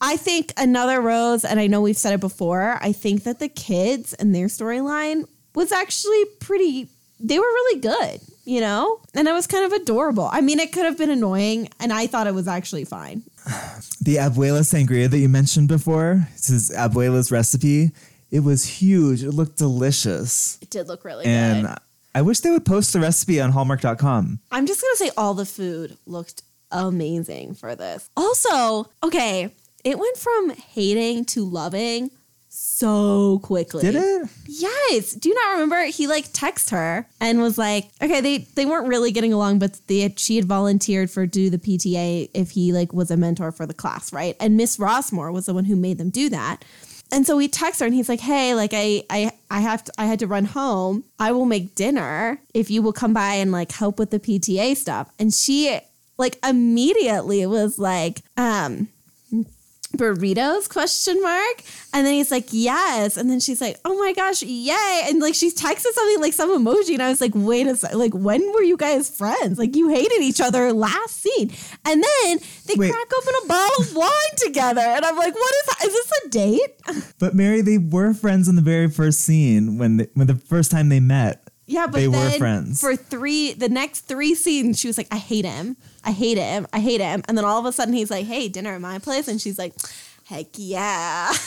[0.00, 3.48] I think another rose, and I know we've said it before, I think that the
[3.48, 9.00] kids and their storyline was actually pretty, they were really good, you know?
[9.14, 10.28] And it was kind of adorable.
[10.30, 13.22] I mean, it could have been annoying, and I thought it was actually fine.
[14.00, 17.90] The Abuela Sangria that you mentioned before, this is Abuela's recipe.
[18.30, 19.22] It was huge.
[19.22, 20.58] It looked delicious.
[20.60, 21.76] It did look really And good.
[22.14, 24.40] I wish they would post the recipe on Hallmark.com.
[24.50, 28.10] I'm just gonna say all the food looked amazing for this.
[28.16, 32.10] Also, okay, it went from hating to loving
[32.48, 33.82] so quickly.
[33.82, 34.28] Did it?
[34.46, 35.12] Yes.
[35.12, 35.84] Do you not remember?
[35.84, 39.78] He like texted her and was like, okay, they they weren't really getting along, but
[39.86, 43.52] they had, she had volunteered for do the PTA if he like was a mentor
[43.52, 44.34] for the class, right?
[44.40, 46.64] And Miss Rossmore was the one who made them do that.
[47.10, 49.92] And so we text her and he's like, "Hey, like I I I have to
[49.98, 51.04] I had to run home.
[51.18, 54.76] I will make dinner if you will come by and like help with the PTA
[54.76, 55.80] stuff." And she
[56.18, 58.88] like immediately was like, um
[59.96, 61.62] burritos question mark?
[61.92, 63.16] And then he's like yes.
[63.16, 65.02] And then she's like oh my gosh yay.
[65.06, 66.94] And like she's texted something like some emoji.
[66.94, 69.58] And i was like wait a second like when were you guys friends?
[69.58, 71.50] Like you hated each other last scene.
[71.84, 72.92] And then they Wait.
[72.92, 74.80] crack open a bottle of wine together.
[74.80, 75.84] And i'm like what is that?
[75.86, 77.04] Is this a date?
[77.18, 80.70] But Mary, they were friends in the very first scene when they, when the first
[80.70, 81.47] time they met.
[81.68, 82.80] Yeah but They were then friends.
[82.80, 85.76] for three the next three scenes she was like i hate him.
[86.04, 86.66] I hate him.
[86.72, 87.22] I hate him.
[87.28, 89.28] And then all of a sudden he's like hey dinner at my place.
[89.28, 89.74] And she's like
[90.24, 91.32] heck yeah.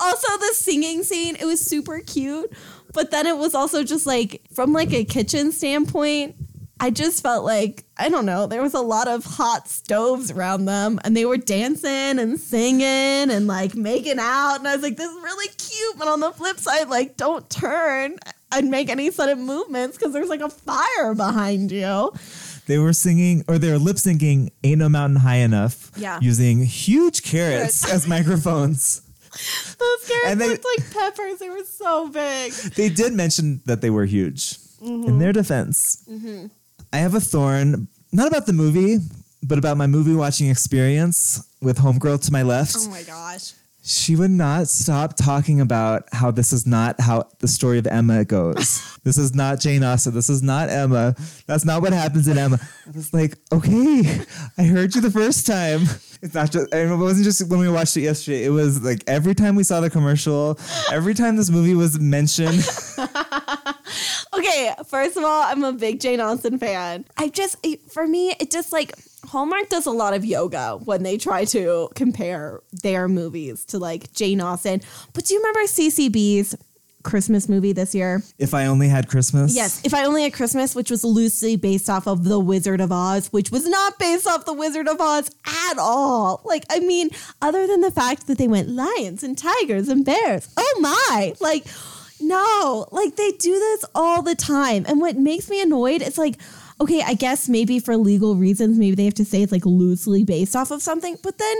[0.00, 2.50] Also the singing scene it was super cute.
[2.92, 6.36] But then it was also just like from like a kitchen standpoint
[6.78, 10.64] i just felt like i don't know there was a lot of hot stoves around
[10.66, 10.98] them.
[11.04, 14.56] And they were dancing and singing and like making out.
[14.58, 15.98] And i was like this is really cute.
[15.98, 18.16] But on the flip side like don't turn
[18.52, 22.10] and make any sudden movements because there's like a fire behind you
[22.66, 26.18] They were singing or they were lip syncing "Ain't No Mountain High Enough" Yeah.
[26.20, 29.02] using huge carrots as microphones.
[29.78, 33.80] those carrots And they- looked like peppers they were so big They did mention that
[33.82, 34.58] they were huge.
[34.82, 35.08] Mm-hmm.
[35.08, 36.04] In their defense,
[36.92, 38.98] I have a thorn, not about the movie,
[39.42, 42.76] but about my movie watching experience with Homegirl to my left.
[42.78, 43.52] oh my gosh
[43.88, 48.24] She would not stop talking about how this is not how the story of Emma
[48.24, 48.98] goes.
[49.04, 50.12] this is not Jane Austen.
[50.12, 51.14] This is not Emma.
[51.46, 52.58] That's not what happens in Emma.
[52.60, 54.22] I was like, okay,
[54.58, 55.82] I heard you the first time.
[56.20, 58.42] It's not just, it wasn't just when we watched it yesterday.
[58.42, 60.58] It was like every time we saw the commercial,
[60.90, 62.64] every time this movie was mentioned.
[64.36, 67.06] Okay, first of all, I'm a big Jane Austen fan.
[67.16, 68.92] I just, for me, it just like
[69.24, 74.12] Hallmark does a lot of yoga when they try to compare their movies to like
[74.12, 74.82] Jane Austen.
[75.14, 76.54] But do you remember CCB's
[77.02, 78.22] Christmas movie this year?
[78.38, 79.54] If I only had Christmas.
[79.54, 82.90] Yes, If I Only Had Christmas, which was loosely based off of The Wizard of
[82.92, 86.42] Oz, which was not based off The Wizard of Oz at all.
[86.44, 90.48] Like, I mean, other than the fact that they went lions and tigers and bears.
[90.56, 91.32] Oh my.
[91.40, 91.66] Like,
[92.20, 94.84] no, like they do this all the time.
[94.88, 96.36] And what makes me annoyed is like,
[96.80, 100.24] okay, I guess maybe for legal reasons, maybe they have to say it's like loosely
[100.24, 101.56] based off of something, but then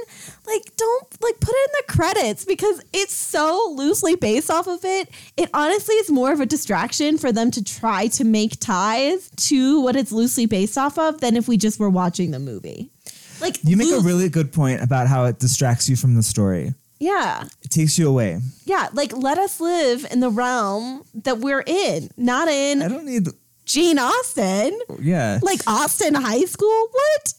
[0.47, 4.85] like don't like put it in the credits because it's so loosely based off of
[4.85, 5.09] it.
[5.37, 9.81] It honestly is more of a distraction for them to try to make ties to
[9.81, 12.91] what it's loosely based off of than if we just were watching the movie.
[13.41, 16.75] Like You make a really good point about how it distracts you from the story.
[16.99, 17.45] Yeah.
[17.63, 18.41] It takes you away.
[18.65, 22.83] Yeah, like let us live in the realm that we're in, not in.
[22.83, 23.29] I don't need.
[23.65, 24.79] Jane Austen.
[25.01, 25.41] Yeah.
[25.43, 26.89] Like Austen High School?
[26.93, 27.33] What?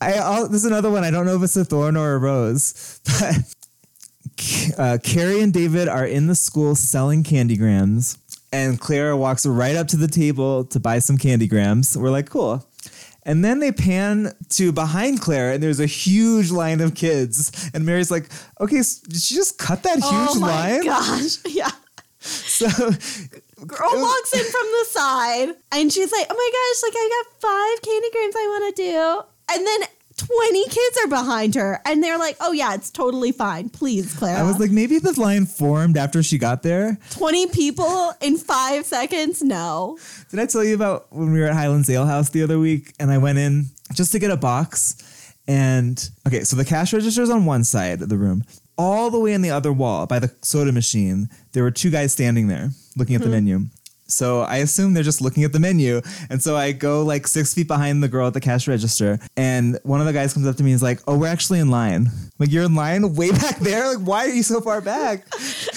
[0.00, 1.04] I I'll, there's another one.
[1.04, 3.36] I don't know if it's a thorn or a rose, but
[4.78, 8.18] uh, Carrie and David are in the school selling candy grams,
[8.52, 11.96] and Clara walks right up to the table to buy some candy grams.
[11.96, 12.66] We're like, cool.
[13.24, 17.70] And then they pan to behind Claire, and there's a huge line of kids.
[17.72, 18.28] And Mary's like,
[18.60, 20.80] "Okay, did she just cut that oh huge line.
[20.82, 21.36] oh my line?" gosh.
[21.48, 21.70] Yeah.
[22.20, 22.66] So
[23.66, 27.40] Girl walks in from the side and she's like, oh my gosh, like I got
[27.40, 29.54] five candy grams I want to do.
[29.54, 29.80] And then
[30.26, 33.68] 20 kids are behind her and they're like, oh yeah, it's totally fine.
[33.68, 34.40] Please, Clara.
[34.40, 36.98] I was like, maybe the line formed after she got there.
[37.10, 39.42] 20 people in five seconds?
[39.42, 39.98] No.
[40.30, 42.94] Did I tell you about when we were at Highlands Ale House the other week
[42.98, 45.32] and I went in just to get a box?
[45.46, 48.44] And okay, so the cash register is on one side of the room.
[48.76, 52.12] All the way on the other wall by the soda machine, there were two guys
[52.12, 53.34] standing there looking at the hmm.
[53.34, 53.66] menu.
[54.14, 56.00] So I assume they're just looking at the menu.
[56.30, 59.18] And so I go like six feet behind the girl at the cash register.
[59.36, 61.58] And one of the guys comes up to me and is like, Oh, we're actually
[61.58, 62.08] in line.
[62.38, 63.94] Like, you're in line way back there?
[63.94, 65.26] Like, why are you so far back?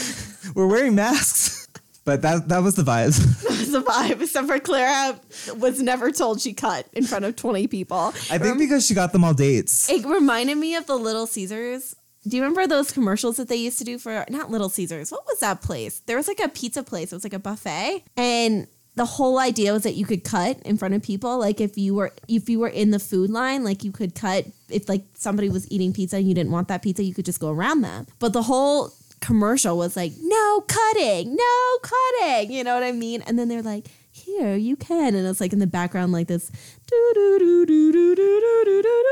[0.56, 1.56] we're wearing masks.
[2.08, 3.20] But that that was the vibes.
[3.50, 4.22] was the vibe.
[4.22, 5.20] Except for Clara
[5.58, 8.14] was never told she cut in front of 20 people.
[8.32, 9.90] I think because she got them all dates.
[9.90, 11.98] It reminded me of the Little Caesars.
[12.28, 15.12] Do you remember those commercials that they used to do for not Little Caesars?
[15.12, 16.00] What was that place?
[16.02, 17.12] There was like a pizza place.
[17.12, 20.78] It was like a buffet, and the whole idea was that you could cut in
[20.78, 21.38] front of people.
[21.38, 24.46] Like if you were if you were in the food line, like you could cut
[24.70, 27.40] if like somebody was eating pizza and you didn't want that pizza, you could just
[27.40, 28.08] go around them.
[28.20, 32.52] But the whole commercial was like, no cutting, no cutting.
[32.52, 33.22] You know what I mean?
[33.24, 33.88] And then they're like,
[34.28, 35.16] here, you can.
[35.16, 36.52] And it's like in the background, like this,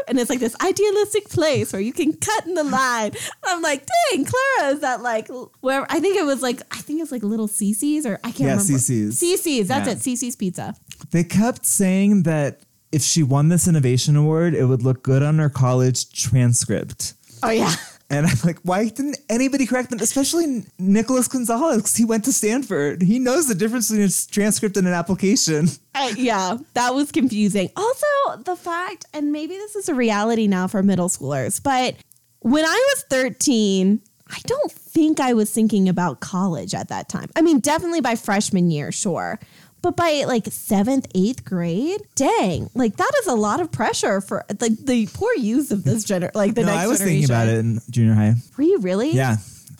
[0.07, 3.11] and it's like this idealistic place where you can cut in the line.
[3.43, 5.29] I'm like, dang, Clara, is that like
[5.61, 8.39] where I think it was like, I think it's like Little Cece's or I can't
[8.41, 8.73] yeah, remember.
[8.73, 9.21] CiCi's.
[9.21, 9.93] CiCi's, that's yeah.
[9.93, 10.75] it, CiCi's Pizza.
[11.11, 15.39] They kept saying that if she won this innovation award, it would look good on
[15.39, 17.13] her college transcript.
[17.41, 17.73] Oh, yeah.
[18.09, 19.99] And I'm like, why didn't anybody correct them?
[19.99, 23.01] Especially Nicholas Gonzalez, 'cause he went to Stanford.
[23.01, 25.69] He knows the difference between a transcript and an application.
[25.97, 27.69] Uh, yeah, that was confusing.
[27.77, 28.05] Also,
[28.43, 31.95] the fact, and maybe this is a reality now for middle schoolers, but
[32.41, 37.29] when I was 13, I don't think I was thinking about college at that time.
[37.37, 39.39] I mean, definitely by freshman year, sure.
[39.85, 44.43] But by like seventh, eighth grade, dang, like that is a lot of pressure for
[44.59, 47.27] like the poor youth of this gener, like the no, next I was generation.
[47.27, 48.33] thinking about it in junior high.
[48.57, 49.11] Were you really?
[49.11, 49.35] Yeah.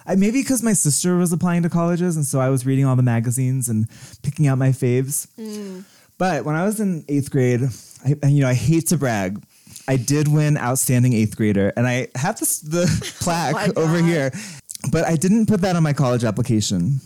[0.05, 2.95] I, maybe because my sister was applying to colleges, and so I was reading all
[2.95, 3.87] the magazines and
[4.21, 5.25] picking out my faves.
[5.39, 5.85] Mm.
[6.19, 7.61] But when I was in eighth grade,
[8.05, 9.41] I, you know, I hate to brag,
[9.87, 12.85] I did win outstanding eighth grader, and I have this the
[13.21, 14.31] plaque oh my over here,
[14.91, 16.99] but I didn't put that on my college application.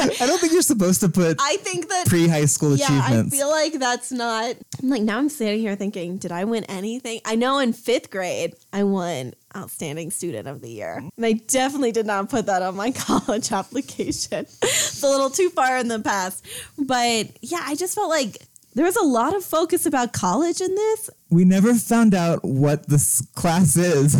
[0.00, 3.34] I don't think you're supposed to put I think that pre high school yeah, achievements.
[3.34, 4.56] I feel like that's not.
[4.82, 7.20] I'm like now I'm sitting here thinking, did I win anything?
[7.24, 11.92] I know in fifth grade I won outstanding student of the year, and I definitely
[11.92, 14.46] did not put that on my college application.
[14.62, 16.46] it's a little too far in the past,
[16.78, 18.38] but yeah, I just felt like
[18.74, 21.10] there was a lot of focus about college in this.
[21.28, 24.14] we never found out what this class is.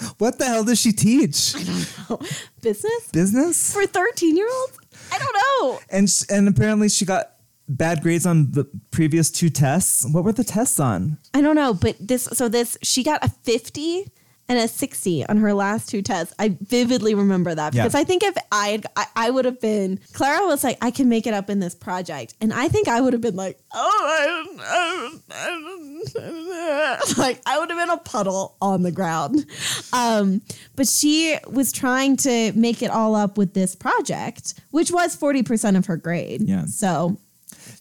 [0.18, 1.54] what the hell does she teach?
[1.54, 2.20] I don't know.
[2.62, 3.72] Business Business?
[3.72, 4.78] for 13 year olds?
[5.12, 5.80] I don't know.
[5.90, 7.32] And sh- and apparently she got
[7.68, 10.04] bad grades on the previous two tests.
[10.10, 11.18] What were the tests on?
[11.34, 14.08] I don't know, but this so this she got a 50
[14.50, 16.34] and a 60 on her last two tests.
[16.36, 17.84] I vividly remember that Yeah.
[17.84, 20.90] because I think if I had I, I would have been Clara was like I
[20.90, 23.60] can make it up in this project and I think I would have been like
[23.72, 29.46] oh I, I, I, like I would have been a puddle on the ground.
[29.92, 30.42] Um
[30.76, 35.76] but she was trying to make it all up with this project which was 40%
[35.78, 36.42] of her grade.
[36.42, 36.64] Yeah.
[36.66, 37.18] So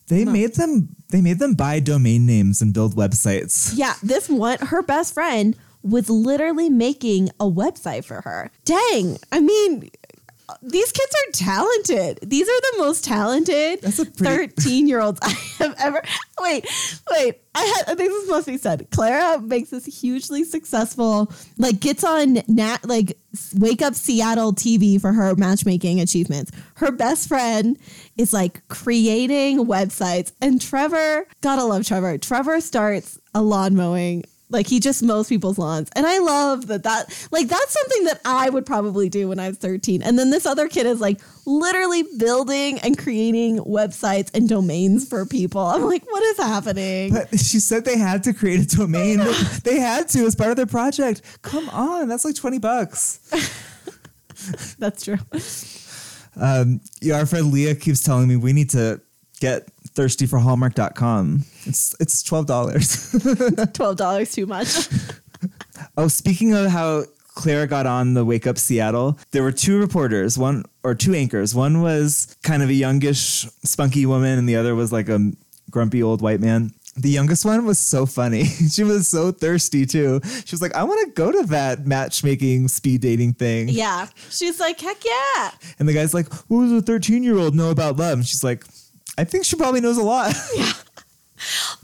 [0.07, 3.73] They made them they made them buy domain names and build websites.
[3.75, 8.51] Yeah, this one, her best friend was literally making a website for her.
[8.65, 9.17] Dang.
[9.31, 9.89] I mean,
[10.63, 12.19] these kids are talented.
[12.23, 16.01] These are the most talented That's a pretty- 13 year olds I have ever.
[16.41, 16.65] Wait,
[17.11, 17.35] wait.
[17.53, 18.87] I, had, I think this must be said.
[18.91, 23.17] Clara makes this hugely successful, like, gets on nat, like,
[23.57, 26.51] Wake Up Seattle TV for her matchmaking achievements.
[26.75, 27.77] Her best friend
[28.17, 32.17] is like creating websites, and Trevor, gotta love Trevor.
[32.17, 35.89] Trevor starts a lawn mowing like he just mows people's lawns.
[35.95, 39.49] And I love that that like that's something that I would probably do when I
[39.49, 40.01] was 13.
[40.01, 45.25] And then this other kid is like literally building and creating websites and domains for
[45.25, 45.61] people.
[45.61, 47.13] I'm like, what is happening?
[47.13, 49.19] But she said they had to create a domain.
[49.63, 51.21] they had to as part of their project.
[51.41, 53.19] Come on, that's like 20 bucks.
[54.79, 55.17] That's true.
[56.39, 59.01] Um, yeah, our friend Leah keeps telling me we need to
[59.41, 59.67] get
[59.99, 61.45] thirstyforhallmark.com.
[61.65, 62.45] It's it's $12.
[63.73, 64.87] $12 too much.
[65.97, 67.03] Oh, speaking of how
[67.35, 71.53] Clara got on the Wake Up Seattle, there were two reporters, one or two anchors.
[71.55, 75.31] One was kind of a youngish, spunky woman, and the other was like a
[75.69, 76.71] grumpy old white man.
[76.97, 78.43] The youngest one was so funny.
[78.69, 80.19] she was so thirsty too.
[80.43, 83.69] She was like, I want to go to that matchmaking speed dating thing.
[83.69, 84.07] yeah.
[84.29, 85.51] She's like, heck yeah.
[85.77, 88.17] And the guy's like, What does a 13 year old know about love?
[88.17, 88.65] And she's like,
[89.19, 90.33] I think she probably knows a lot.
[90.55, 90.71] Yeah.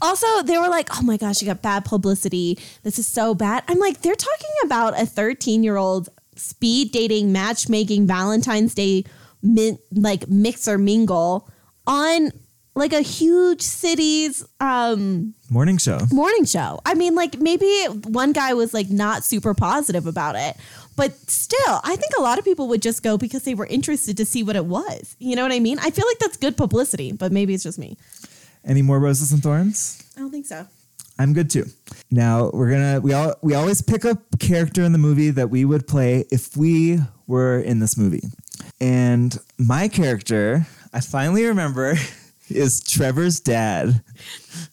[0.02, 2.58] Also, they were like, oh my gosh, you got bad publicity.
[2.82, 3.64] This is so bad.
[3.68, 9.04] I'm like, they're talking about a 13 year old speed dating, matchmaking, Valentine's Day,
[9.42, 11.48] min- like mix or mingle
[11.86, 12.32] on
[12.74, 16.00] like a huge city's um, Morning show.
[16.12, 16.78] morning show.
[16.84, 17.66] I mean, like maybe
[18.04, 20.54] one guy was like not super positive about it,
[20.96, 24.16] but still, I think a lot of people would just go because they were interested
[24.16, 25.14] to see what it was.
[25.18, 25.78] You know what I mean?
[25.78, 27.96] I feel like that's good publicity, but maybe it's just me.
[28.64, 30.02] Any more roses and thorns?
[30.16, 30.66] I don't think so.
[31.18, 31.66] I'm good too.
[32.10, 35.64] Now we're gonna we all we always pick a character in the movie that we
[35.64, 38.22] would play if we were in this movie.
[38.80, 41.94] And my character, I finally remember,
[42.48, 44.02] is Trevor's dad.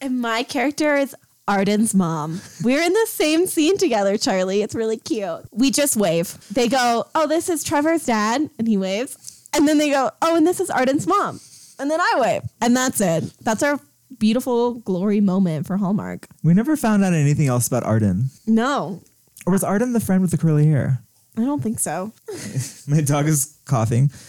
[0.01, 1.15] And my character is
[1.47, 2.41] Arden's mom.
[2.63, 4.62] We're in the same scene together, Charlie.
[4.62, 5.41] It's really cute.
[5.51, 6.38] We just wave.
[6.53, 8.49] They go, Oh, this is Trevor's dad.
[8.58, 9.47] And he waves.
[9.53, 11.39] And then they go, Oh, and this is Arden's mom.
[11.79, 12.43] And then I wave.
[12.62, 13.25] And that's it.
[13.41, 13.79] That's our
[14.19, 16.27] beautiful glory moment for Hallmark.
[16.43, 18.29] We never found out anything else about Arden.
[18.47, 19.01] No,
[19.45, 20.99] Or was Arden the friend with the curly hair?
[21.38, 22.13] I don't think so.
[22.88, 24.12] My dog is coughing.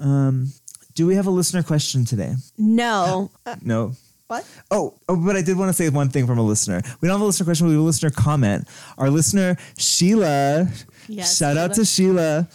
[0.00, 0.52] Um,
[0.94, 2.32] do we have a listener question today?
[2.56, 3.30] No.
[3.60, 3.92] No.
[4.30, 4.46] What?
[4.70, 6.80] Oh, oh, but I did want to say one thing from a listener.
[7.00, 8.68] We don't have a listener question, but we have a listener comment.
[8.96, 10.68] Our listener, Sheila,
[11.08, 12.48] Yes, shout out to Sheila,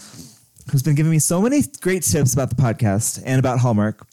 [0.72, 4.08] who's been giving me so many great tips about the podcast and about Hallmark.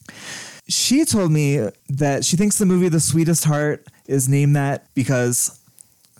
[0.68, 5.60] She told me that she thinks the movie The Sweetest Heart is named that because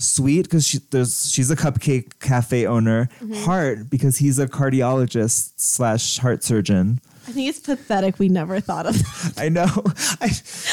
[0.02, 3.08] Sweet because she, there's she's a cupcake cafe owner.
[3.20, 3.44] Mm-hmm.
[3.44, 7.00] Heart because he's a cardiologist slash heart surgeon.
[7.28, 9.34] I think it's pathetic we never thought of that.
[9.40, 9.68] I know.
[10.20, 10.26] I,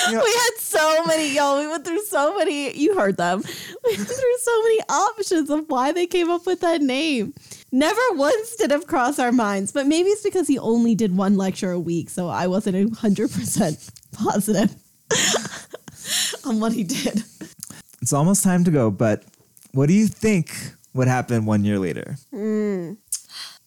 [0.09, 1.59] you know, we had so many, y'all.
[1.59, 2.75] We went through so many.
[2.75, 3.43] You heard them.
[3.85, 7.33] We went through so many options of why they came up with that name.
[7.71, 11.37] Never once did it cross our minds, but maybe it's because he only did one
[11.37, 14.75] lecture a week, so I wasn't hundred percent positive
[16.45, 17.23] on what he did.
[18.01, 19.23] It's almost time to go, but
[19.71, 20.55] what do you think
[20.93, 22.17] would happen one year later?
[22.31, 22.93] Hmm.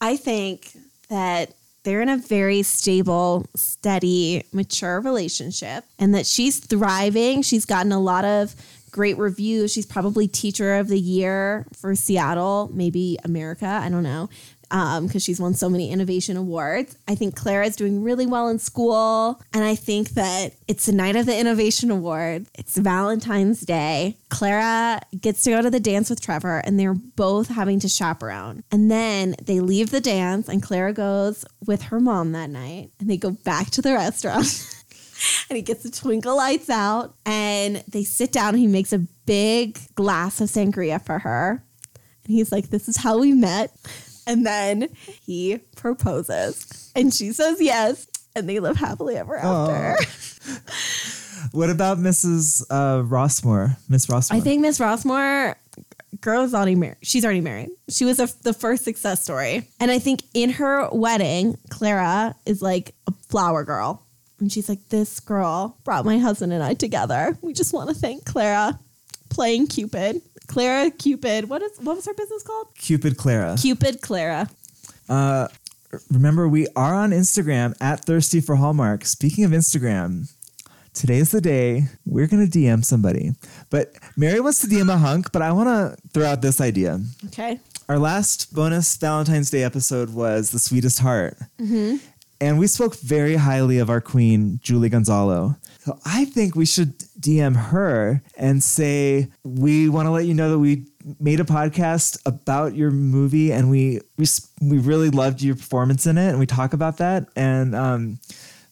[0.01, 0.75] I think
[1.09, 1.53] that
[1.83, 7.41] they're in a very stable, steady, mature relationship and that she's thriving.
[7.41, 8.55] She's gotten a lot of
[8.91, 9.71] great reviews.
[9.71, 13.65] She's probably teacher of the year for Seattle, maybe America.
[13.65, 14.29] I don't know.
[14.71, 16.97] Um, because she's won so many innovation awards.
[17.07, 19.41] I think Clara is doing really well in school.
[19.53, 22.47] And I think that it's the night of the innovation award.
[22.55, 24.17] It's Valentine's Day.
[24.29, 28.63] Clara gets to go to the dance with Trevor, and they're both having to chaperone.
[28.71, 33.09] And then they leave the dance, and Clara goes with her mom that night, and
[33.09, 34.75] they go back to the restaurant.
[35.49, 39.05] and he gets the twinkle lights out, and they sit down, and he makes a
[39.25, 41.63] big glass of sangria for her.
[42.25, 43.71] And he's like, This is how we met.
[44.25, 44.89] And then
[45.21, 49.97] he proposes, and she says yes, and they live happily ever after.
[51.51, 52.65] What about Mrs.
[52.69, 53.77] Uh, Rossmore?
[53.87, 54.37] Miss Rossmore.
[54.37, 55.55] I think Miss Rossmore,
[56.21, 56.97] girl's already married.
[57.03, 57.69] She's already married.
[57.89, 59.67] She was a, the first success story.
[59.79, 64.03] And I think in her wedding, Clara is like a flower girl.
[64.39, 67.37] And she's like, this girl brought my husband and I together.
[67.41, 68.79] We just want to thank Clara
[69.29, 70.21] playing Cupid.
[70.53, 71.49] Clara Cupid.
[71.49, 72.67] What is what was her business called?
[72.75, 73.55] Cupid Clara.
[73.59, 74.47] Cupid Clara.
[75.09, 75.47] Uh,
[76.11, 79.03] remember, we are on Instagram at Thirsty for Hallmark.
[79.03, 80.31] Speaking of Instagram,
[80.93, 83.31] today's the day we're going to DM somebody.
[83.71, 86.99] But Mary wants to DM a hunk, but I want to throw out this idea.
[87.25, 87.59] Okay.
[87.89, 91.37] Our last bonus Valentine's Day episode was The Sweetest Heart.
[91.59, 91.95] Mm-hmm.
[92.39, 95.55] And we spoke very highly of our queen, Julie Gonzalo.
[95.79, 96.93] So I think we should
[97.23, 100.85] DM her and say, we want to let you know that we
[101.19, 104.25] made a podcast about your movie and we we,
[104.61, 108.19] we really loved your performance in it and we talk about that and um,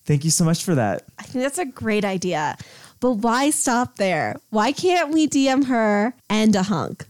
[0.06, 2.58] thank you so much for that I think that's a great idea.
[3.00, 4.36] But why stop there?
[4.52, 7.06] Why can't we DM her and a hunk?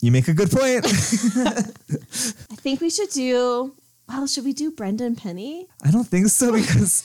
[0.00, 3.74] you make a good point I think we should do.
[4.08, 5.66] Well, should we do Brendan Penny?
[5.82, 7.04] i don't think so because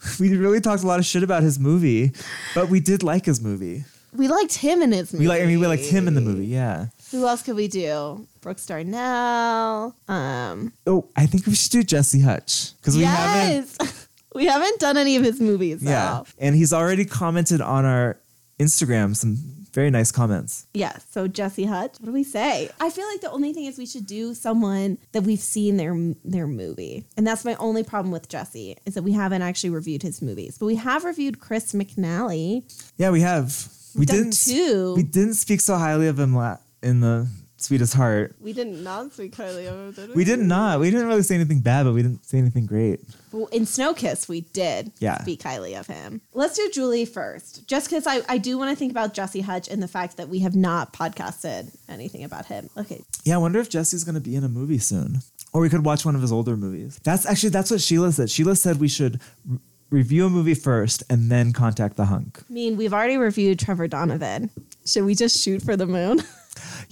[0.20, 2.12] we really talked a lot of shit about his movie
[2.54, 3.84] but we did like his movie
[4.16, 5.24] We liked him in his movie.
[5.24, 7.68] we like i mean we liked him in the movie yeah Who else could we
[7.68, 8.26] do?
[8.40, 9.94] Brooks Darnell.
[10.08, 14.96] Um, oh i think we should do jesse hutch because we haven't we haven't done
[14.96, 15.82] any of his movies.
[15.82, 16.22] yeah Yeah.
[16.38, 18.16] and he's already commented on our
[18.58, 20.96] instagram some very nice comments Yeah.
[21.10, 21.94] So Jesse Hutch.
[22.00, 22.70] What do we say?
[22.80, 25.94] I feel like the only thing is we should do someone that we've seen their
[26.24, 30.02] their movie, and that's my only problem with Jesse is that we haven't actually reviewed
[30.02, 32.62] his movies, but we have reviewed Chris McNally.
[32.96, 34.94] yeah we have we done didn't two.
[34.96, 37.28] we didn't speak so highly of him la- in the
[37.62, 40.80] sweetest heart We did not speak highly of him, did We did not.
[40.80, 43.00] We didn't really say anything bad, but we didn't say anything great.
[43.32, 45.20] Well, in Snow Kiss, we did Yeah.
[45.22, 46.20] speak highly of him.
[46.32, 49.68] Let's do Julie first, just because I, I do want to think about Jesse Hutch
[49.68, 52.68] and the fact that we have not podcasted anything about him.
[52.76, 53.02] Okay.
[53.24, 55.18] Yeah, I wonder if Jesse's going to be in a movie soon.
[55.52, 57.00] Or we could watch one of his older movies.
[57.04, 58.30] That's actually that's what Sheila said.
[58.30, 59.58] Sheila said we should re-
[59.90, 62.40] review a movie first and then contact the hunk.
[62.48, 64.50] I mean, we've already reviewed Trevor Donovan.
[64.86, 66.22] Should we just shoot for the moon?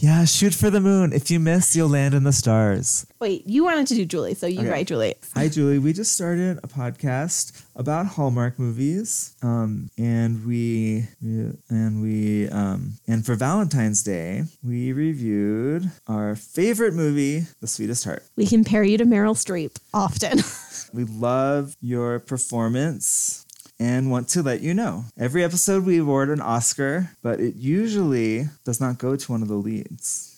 [0.01, 1.12] Yeah, shoot for the moon.
[1.12, 3.05] If you miss, you'll land in the stars.
[3.18, 4.68] Wait, you wanted to do Julie, so you Okay.
[4.68, 5.16] write Julie.
[5.34, 5.80] Hi, Julie.
[5.80, 12.92] We just started a podcast about Hallmark movies, um, and we, we and we um,
[13.09, 18.22] and for Valentine's Day we reviewed our favorite movie, The Sweetest Heart.
[18.36, 20.38] We compare you to Meryl Streep often.
[20.90, 23.44] We love your performance
[23.80, 25.04] and want to let you know.
[25.18, 29.48] Every episode we award an Oscar, but it usually does not go to one of
[29.48, 30.34] the leads.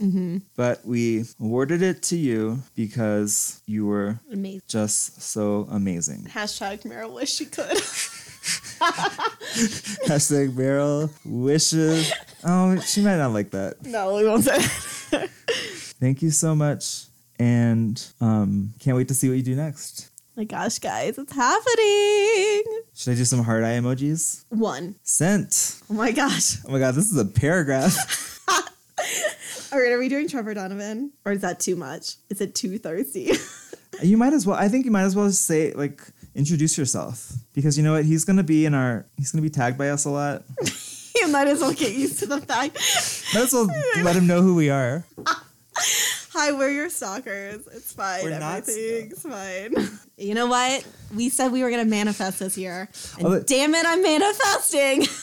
[0.56, 4.62] But we awarded it to you because you were Amazing.
[4.68, 6.24] just so amazing.
[6.30, 7.76] Hashtag Meryl wish she could.
[10.06, 12.12] Hashtag Meryl wishes.
[12.44, 13.84] Oh, she might not like that.
[13.84, 14.58] no, we won't say
[15.10, 15.28] that.
[16.00, 17.04] Thank you so much.
[17.38, 20.09] And um, can't wait to see what you do next.
[20.40, 22.82] My gosh, guys, it's happening.
[22.94, 24.46] Should I do some heart eye emojis?
[24.48, 24.94] One.
[25.02, 25.82] Sent.
[25.90, 26.56] Oh my gosh.
[26.66, 27.94] Oh my god, this is a paragraph.
[29.70, 31.12] All right, are we doing Trevor Donovan?
[31.26, 32.14] Or is that too much?
[32.30, 33.32] Is it too thirsty?
[34.02, 34.56] You might as well.
[34.56, 36.00] I think you might as well just say like
[36.34, 39.04] introduce yourself because you know what he's gonna be in our.
[39.18, 40.42] He's gonna be tagged by us a lot.
[41.16, 42.78] you might as well get used to the fact.
[43.34, 43.68] Might as well
[44.02, 45.04] let him know who we are.
[46.32, 47.66] Hi, we're your stalkers.
[47.72, 48.22] It's fine.
[48.24, 49.74] We're not Everything's fine.
[50.20, 50.86] You know what?
[51.16, 52.90] We said we were gonna manifest this year.
[53.16, 55.06] And Oh, but- damn it, I'm manifesting.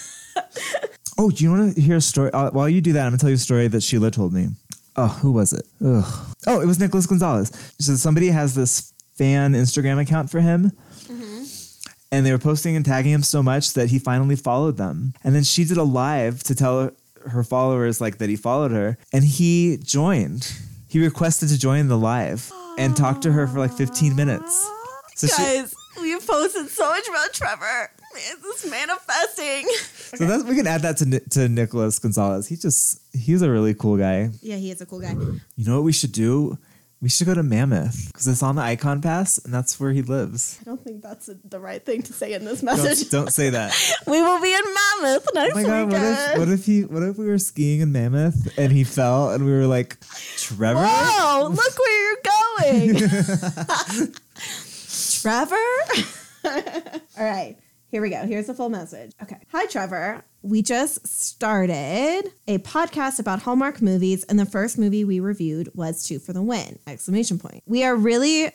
[1.19, 2.29] Oh, do you want to hear a story?
[2.31, 4.49] Uh, while you do that, I'm gonna tell you a story that Sheila told me.
[4.95, 5.65] Oh, who was it?
[5.83, 6.05] Ugh.
[6.45, 7.51] Oh, it was Nicholas Gonzalez.
[7.79, 10.71] So somebody has this fan Instagram account for him.
[12.11, 15.13] And they were posting and tagging him so much that he finally followed them.
[15.23, 16.91] And then she did a live to tell
[17.31, 20.53] her followers like that he followed her, and he joined.
[20.87, 24.69] He requested to join the live and talk to her for like 15 minutes.
[25.15, 27.91] So she- Guys, we've posted so much about Trevor.
[28.13, 29.67] Man, this is manifesting.
[30.17, 32.47] So that's, we can add that to to Nicholas Gonzalez.
[32.47, 34.29] He just he's a really cool guy.
[34.41, 35.11] Yeah, he is a cool guy.
[35.55, 36.57] You know what we should do?
[36.99, 40.01] We should go to Mammoth because it's on the Ikon Pass and that's where he
[40.01, 40.57] lives.
[40.61, 43.09] I don't think that's the right thing to say in this Don't, message.
[43.11, 43.71] don't say that.
[44.07, 45.91] We will be in Mammoth next Oh my god!
[45.91, 49.29] What if what if he what if we were skiing in Mammoth and he fell
[49.31, 49.99] and we were like,
[50.37, 50.81] Trevor?
[50.85, 53.09] Whoa, look where you're going.
[55.21, 55.55] Trevor?
[57.19, 57.57] All right,
[57.91, 58.25] here we go.
[58.25, 59.11] Here's the full message.
[59.21, 59.37] Okay.
[59.51, 60.23] Hi, Trevor.
[60.47, 66.07] We just started a podcast about Hallmark movies, and the first movie we reviewed was
[66.07, 66.79] Two for the Win!
[66.87, 67.63] Exclamation point.
[67.65, 68.51] We are really,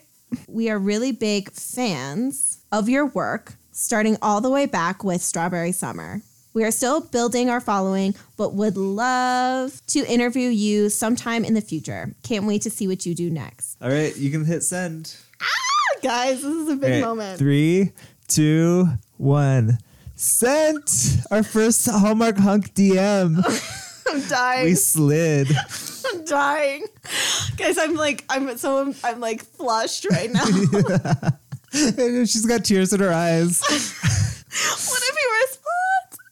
[0.47, 5.71] we are really big fans of your work, starting all the way back with Strawberry
[5.71, 6.23] Summer.
[6.55, 11.61] We are still building our following, but would love to interview you sometime in the
[11.61, 12.15] future.
[12.23, 13.77] Can't wait to see what you do next.
[13.83, 15.15] All right, you can hit send.
[15.39, 17.37] Ah, guys, this is a big right, moment.
[17.37, 17.91] Three,
[18.27, 18.87] two,
[19.17, 19.77] one.
[20.15, 23.43] Sent our first Hallmark hunk DM.
[24.07, 24.65] I'm dying.
[24.65, 25.47] we slid.
[26.13, 26.85] I'm dying.
[27.57, 30.45] Guys, I'm like, I'm so, I'm like flushed right now.
[31.73, 33.59] She's got tears in her eyes.
[33.69, 35.63] what if he responds?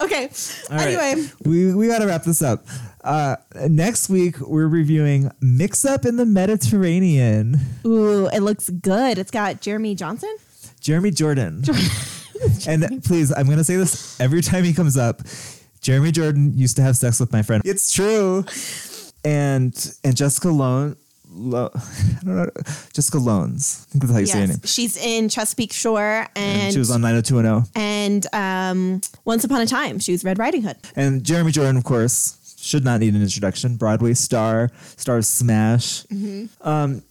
[0.01, 0.29] Okay.
[0.71, 0.87] All right.
[0.99, 2.65] anyway, we we got to wrap this up.
[3.03, 3.35] Uh,
[3.67, 7.59] next week we're reviewing Mix Up in the Mediterranean.
[7.85, 9.17] ooh, it looks good.
[9.17, 10.35] It's got Jeremy Johnson.
[10.79, 11.63] Jeremy Jordan.
[12.67, 15.21] And please, I'm gonna say this every time he comes up.
[15.81, 17.61] Jeremy Jordan used to have sex with my friend.
[17.65, 18.45] It's true.
[19.23, 19.73] And
[20.03, 20.95] and Jessica Lone.
[21.33, 21.79] Lo, I
[22.25, 22.49] don't know.
[22.93, 23.87] Jessica Loans.
[23.87, 24.61] I think that's how you say her name.
[24.65, 27.71] She's in Chesapeake Shore and She was on 90210.
[27.81, 29.99] and um, Once Upon a Time.
[29.99, 30.75] She was Red Riding Hood.
[30.95, 33.77] And Jeremy Jordan, of course, should not need an introduction.
[33.77, 36.05] Broadway star, star of Smash.
[36.61, 37.01] Um,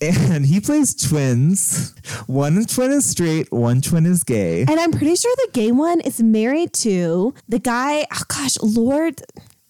[0.00, 1.94] and he plays twins.
[2.26, 4.62] One twin is straight, one twin is gay.
[4.62, 8.06] And I'm pretty sure the gay one is married to the guy.
[8.12, 9.20] Oh gosh, Lord.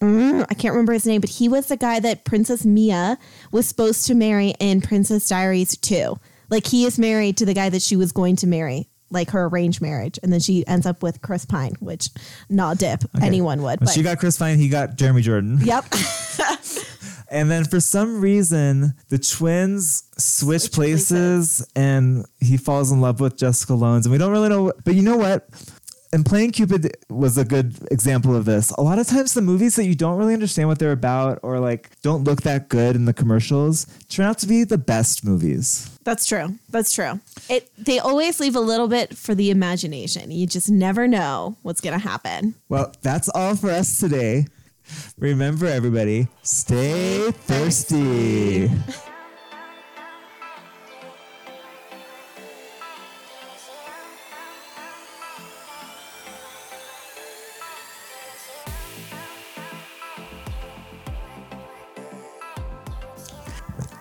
[0.01, 3.17] mm, I can't remember his name, but he was the guy that Princess Mia
[3.51, 6.15] was supposed to marry in Princess Diaries 2.
[6.49, 9.45] Like he is married to the guy that she was going to marry, like her
[9.45, 10.19] arranged marriage.
[10.23, 12.09] And then she ends up with Chris Pine, which
[12.49, 13.03] not dip.
[13.21, 13.79] Anyone would.
[13.79, 15.59] When But she got Chris Pine, he got Jeremy Jordan.
[15.61, 15.85] Yep.
[17.31, 23.19] And then for some reason, the twins switch, Switch places, and he falls in love
[23.19, 24.05] with Jessica Lones.
[24.05, 24.73] And we don't really know.
[24.83, 25.47] But you know what?
[26.11, 28.71] And Playing Cupid was a good example of this.
[28.71, 31.59] A lot of times, the movies that you don't really understand what they're about or
[31.59, 35.95] like don't look that good in the commercials turn out to be the best movies.
[36.03, 36.55] That's true.
[36.69, 37.19] That's true.
[37.47, 40.31] It they always leave a little bit for the imagination.
[40.31, 42.55] You just never know what's gonna happen.
[42.69, 44.47] Well, that's all for us today.
[45.17, 48.69] Remember, everybody, stay thirsty.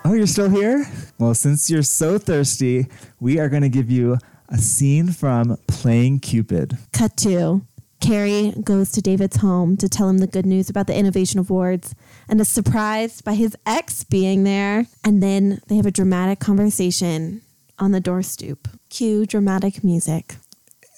[0.05, 0.87] Oh, you're still here?
[1.19, 2.87] Well, since you're so thirsty,
[3.21, 4.17] we are going to give you
[4.49, 6.79] a scene from Playing Cupid.
[6.93, 7.68] Cut to
[8.01, 11.95] Carrie goes to David's home to tell him the good news about the Innovation Awards
[12.29, 14.87] and is surprised by his ex being there.
[15.05, 17.43] And then they have a dramatic conversation
[17.79, 18.69] on the door stoop.
[18.89, 20.37] Cue dramatic music.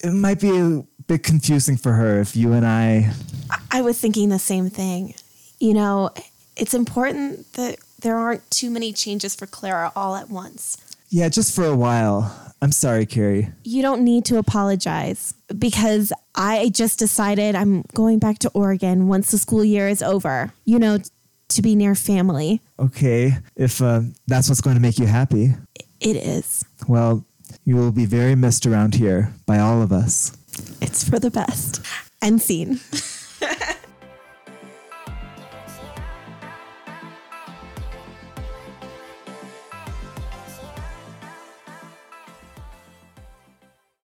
[0.02, 3.12] It might be a bit confusing for her if you and I.
[3.70, 5.14] I was thinking the same thing.
[5.58, 6.10] You know,
[6.56, 10.76] it's important that there aren't too many changes for Clara all at once.
[11.10, 12.49] Yeah, just for a while.
[12.62, 13.48] I'm sorry, Carrie.
[13.64, 19.30] You don't need to apologize because I just decided I'm going back to Oregon once
[19.30, 20.98] the school year is over, you know,
[21.48, 22.60] to be near family.
[22.78, 25.54] Okay, if uh, that's what's going to make you happy,
[26.00, 26.64] It is.
[26.86, 27.24] well,
[27.64, 30.36] you will be very missed around here by all of us.
[30.80, 31.80] It's for the best.
[32.22, 32.78] End scene.